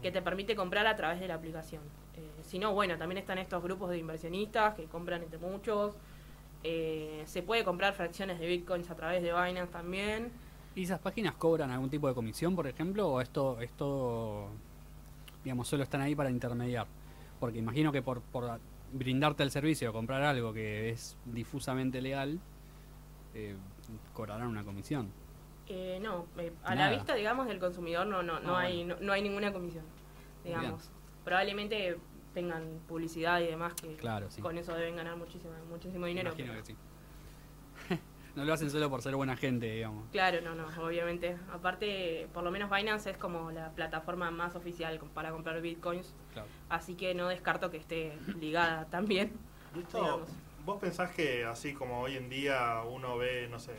[0.00, 1.82] que te permite comprar a través de la aplicación.
[2.16, 5.94] Eh, si no, bueno, también están estos grupos de inversionistas que compran entre muchos.
[6.64, 10.32] Eh, se puede comprar fracciones de Bitcoins a través de Binance también.
[10.74, 14.48] ¿Y esas páginas cobran algún tipo de comisión, por ejemplo, o esto, esto
[15.44, 16.86] digamos, solo están ahí para intermediar?
[17.40, 18.60] Porque imagino que por, por
[18.92, 22.38] brindarte el servicio o comprar algo que es difusamente legal,
[23.34, 23.56] eh,
[24.12, 25.10] cobrarán una comisión.
[25.68, 26.90] Eh, no, eh, a Nada.
[26.90, 29.84] la vista, digamos, del consumidor no, no, no, Ah, hay, no, no hay ninguna comisión,
[30.44, 30.82] digamos.
[30.88, 31.02] Bien.
[31.24, 31.98] Probablemente
[32.34, 34.40] tengan publicidad y demás que Claro, sí.
[34.42, 36.30] con eso deben ganar muchísimo, muchísimo dinero.
[36.30, 36.76] Imagino pero- que sí.
[38.36, 40.08] no lo hacen solo por ser buena gente, digamos.
[40.10, 41.36] Claro, no, no, obviamente.
[41.52, 46.48] Aparte, por lo menos Binance es como la plataforma más oficial para comprar bitcoins, Claro.
[46.68, 49.32] así que no descarto que esté ligada también.
[49.78, 50.26] Esto.
[50.64, 53.72] ¿Vos pensás que así como hoy en día uno ve, no sé,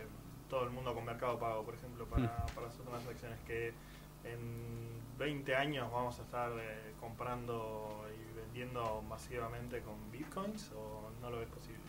[0.50, 2.56] todo el mundo con Mercado Pago, por ejemplo, para, Hmm.
[2.56, 3.74] para hacer transacciones, que
[4.26, 11.30] en 20 años vamos a estar eh, comprando y vendiendo masivamente con bitcoins o no
[11.30, 11.80] lo ves posible?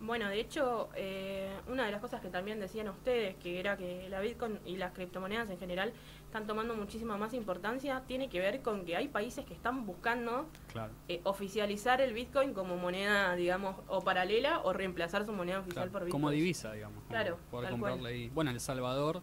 [0.00, 4.06] Bueno, de hecho, eh, una de las cosas que también decían ustedes, que era que
[4.10, 5.92] la Bitcoin y las criptomonedas en general
[6.26, 10.46] están tomando muchísima más importancia, tiene que ver con que hay países que están buscando
[10.72, 10.92] Claro.
[11.08, 15.92] eh, oficializar el Bitcoin como moneda, digamos, o paralela o reemplazar su moneda oficial Claro,
[15.92, 16.20] por Bitcoin.
[16.22, 17.02] como divisa, digamos.
[17.08, 18.12] Claro, Poder tal comprarle cual.
[18.12, 18.30] ahí.
[18.34, 19.22] Bueno, El Salvador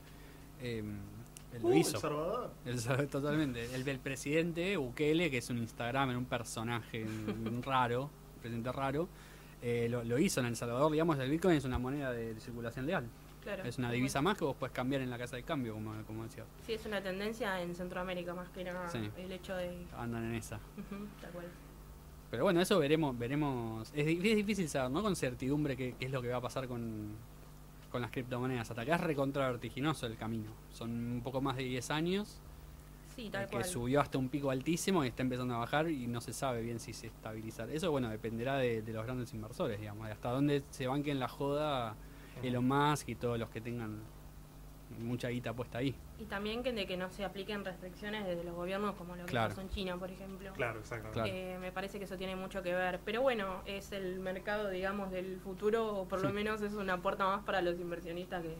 [0.61, 0.84] eh,
[1.53, 1.97] él lo Uh, hizo.
[2.65, 3.01] El Salvador.
[3.01, 3.76] El totalmente.
[3.76, 8.03] El del presidente Bukele, que es un Instagram, un personaje un raro,
[8.36, 9.09] un presidente raro,
[9.62, 10.91] eh, lo, lo hizo en El Salvador.
[10.91, 13.05] Digamos, el Bitcoin es una moneda de, circulación legal.
[13.43, 15.93] Claro, Es una divisa más que vos puedes cambiar en la casa de cambio, como,
[16.05, 16.43] como decía.
[16.66, 19.09] Sí, es una tendencia en Centroamérica más que nada Sí.
[19.18, 19.84] el hecho de...
[19.97, 20.57] Andan en esa.
[20.78, 21.45] Ujú, tal cual.
[22.30, 23.18] Pero bueno, eso veremos.
[23.18, 25.01] veremos Es, di- es difícil saber, ¿no?
[25.01, 27.16] Con certidumbre qué, qué es lo que va a pasar con,
[27.91, 28.70] con las criptomonedas.
[28.70, 30.51] Hasta acá es recontra vertiginoso el camino.
[30.72, 32.39] Son un poco más de 10 años.
[33.22, 33.65] Sí, tal que cual.
[33.65, 36.80] subió hasta un pico altísimo y está empezando a bajar y no se sabe bien
[36.80, 37.69] si se estabilizar.
[37.69, 41.28] Eso, bueno, dependerá de, de los grandes inversores, digamos, de hasta dónde se banquen la
[41.28, 41.95] joda
[42.41, 43.99] Elon Musk y todos los que tengan
[44.99, 45.95] mucha guita puesta ahí.
[46.19, 49.30] Y también que de que no se apliquen restricciones desde los gobiernos como lo que
[49.32, 49.49] Claro.
[49.49, 50.51] pasó en China, por ejemplo.
[50.53, 51.13] Claro, exactamente.
[51.22, 51.30] Claro.
[51.34, 52.99] Eh, me parece que eso tiene mucho que ver.
[53.05, 56.34] Pero bueno, es el mercado, digamos, del futuro, o por lo Sí.
[56.36, 58.57] menos es una puerta más para los inversionistas que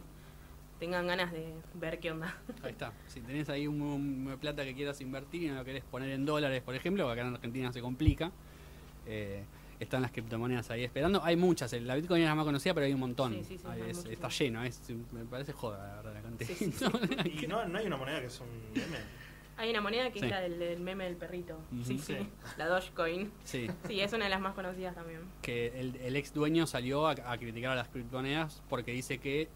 [0.82, 2.36] tengan ganas de ver qué onda.
[2.64, 2.92] Ahí está.
[3.08, 6.26] Si tenés ahí un, un plata que quieras invertir y no lo querés poner en
[6.26, 8.32] dólares, por ejemplo, acá en Argentina se complica.
[9.06, 9.44] eh,
[9.80, 11.24] están las criptomonedas ahí esperando.
[11.24, 13.34] Hay muchas, la Bitcoin es la más conocida, pero hay un montón.
[13.34, 14.80] Sí, sí, sí, hay es- está lleno, es-
[15.12, 16.50] me parece joda, la verdad, la cantidad.
[16.56, 18.98] Sí, sí, Y no, no hay una moneda que es un meme.
[19.58, 20.26] Hay una moneda que Sí.
[20.26, 21.60] es la del, del meme del perrito.
[21.84, 22.28] Sí, sí, Sí.
[22.58, 23.32] la Dogecoin.
[23.44, 25.22] Sí, Sí, es una de las más conocidas también.
[25.42, 29.50] que el, el ex dueño salió a, a criticar a las criptomonedas porque dice que,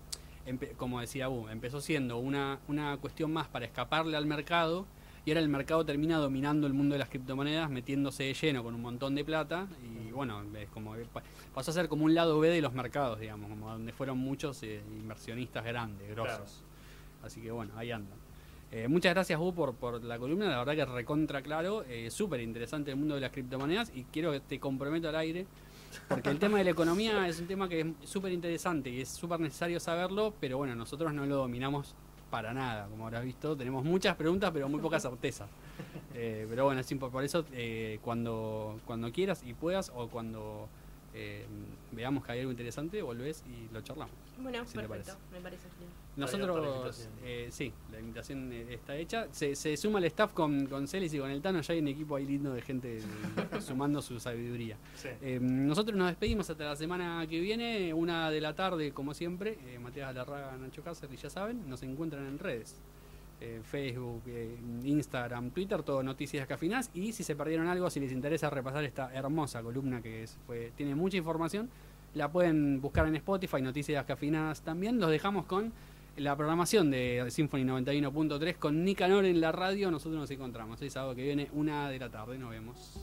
[0.78, 4.86] como decía U, empezó siendo una, una cuestión más para escaparle al mercado
[5.26, 8.76] y ahora el mercado termina dominando el mundo de las criptomonedas, metiéndose de lleno con
[8.76, 10.96] un montón de plata y bueno, es como
[11.54, 14.62] pasó a ser como un lado B de los mercados, digamos, como donde fueron muchos
[14.64, 16.64] eh, inversionistas grandes, grosos.
[17.24, 18.26] Así que bueno, ahí andan.
[18.72, 20.50] Eh, muchas gracias, U, por, por la columna.
[20.50, 21.84] La verdad que recontra claro.
[21.88, 23.92] Eh, Súper interesante el mundo de las criptomonedas.
[23.96, 25.46] Y quiero que te comprometo al aire.
[26.08, 29.10] Porque el tema de la economía es un tema que es súper interesante y es
[29.10, 30.34] súper necesario saberlo.
[30.40, 31.96] Pero bueno, nosotros no lo dominamos
[32.30, 32.88] para nada.
[32.88, 35.50] Como habrás visto, tenemos muchas preguntas, pero muy pocas certezas.
[36.14, 40.70] Eh, pero bueno, es por eso eh, cuando, cuando quieras y puedas, o cuando
[41.14, 41.46] eh,
[41.92, 44.16] veamos que hay algo interesante, volvés y lo charlamos.
[44.38, 45.32] Bueno, Si perfecto, parece.
[45.32, 46.05] me parece genial.
[46.18, 49.28] Nosotros, eh, sí, la invitación eh, está hecha.
[49.32, 51.60] Se, se suma el staff con, con Celis y con el Tano.
[51.62, 53.00] Ya hay un equipo ahí lindo de gente
[53.60, 54.78] sumando su sabiduría.
[54.96, 55.10] Sí.
[55.22, 59.58] Eh, nosotros nos despedimos hasta la semana que viene, una de la tarde, como siempre.
[59.68, 62.82] Eh, Matías Alarraga, Nacho Cáceres, ya saben, nos encuentran en redes.
[63.64, 64.24] Facebook,
[64.84, 66.90] Instagram, Twitter, todo Noticias Cafinas.
[66.94, 70.72] Y si se perdieron algo, si les interesa repasar esta hermosa columna que es- fue-
[70.76, 71.70] tiene mucha información,
[72.14, 75.00] la pueden buscar en Spotify, Noticias Cafinas también.
[75.00, 75.74] Los dejamos con
[76.18, 79.92] la programación de Symphony 91.3 con Nicanor en la radio.
[79.92, 82.38] Nosotros nos encontramos el sábado que viene, una de la tarde.
[82.38, 82.94] Nos vemos.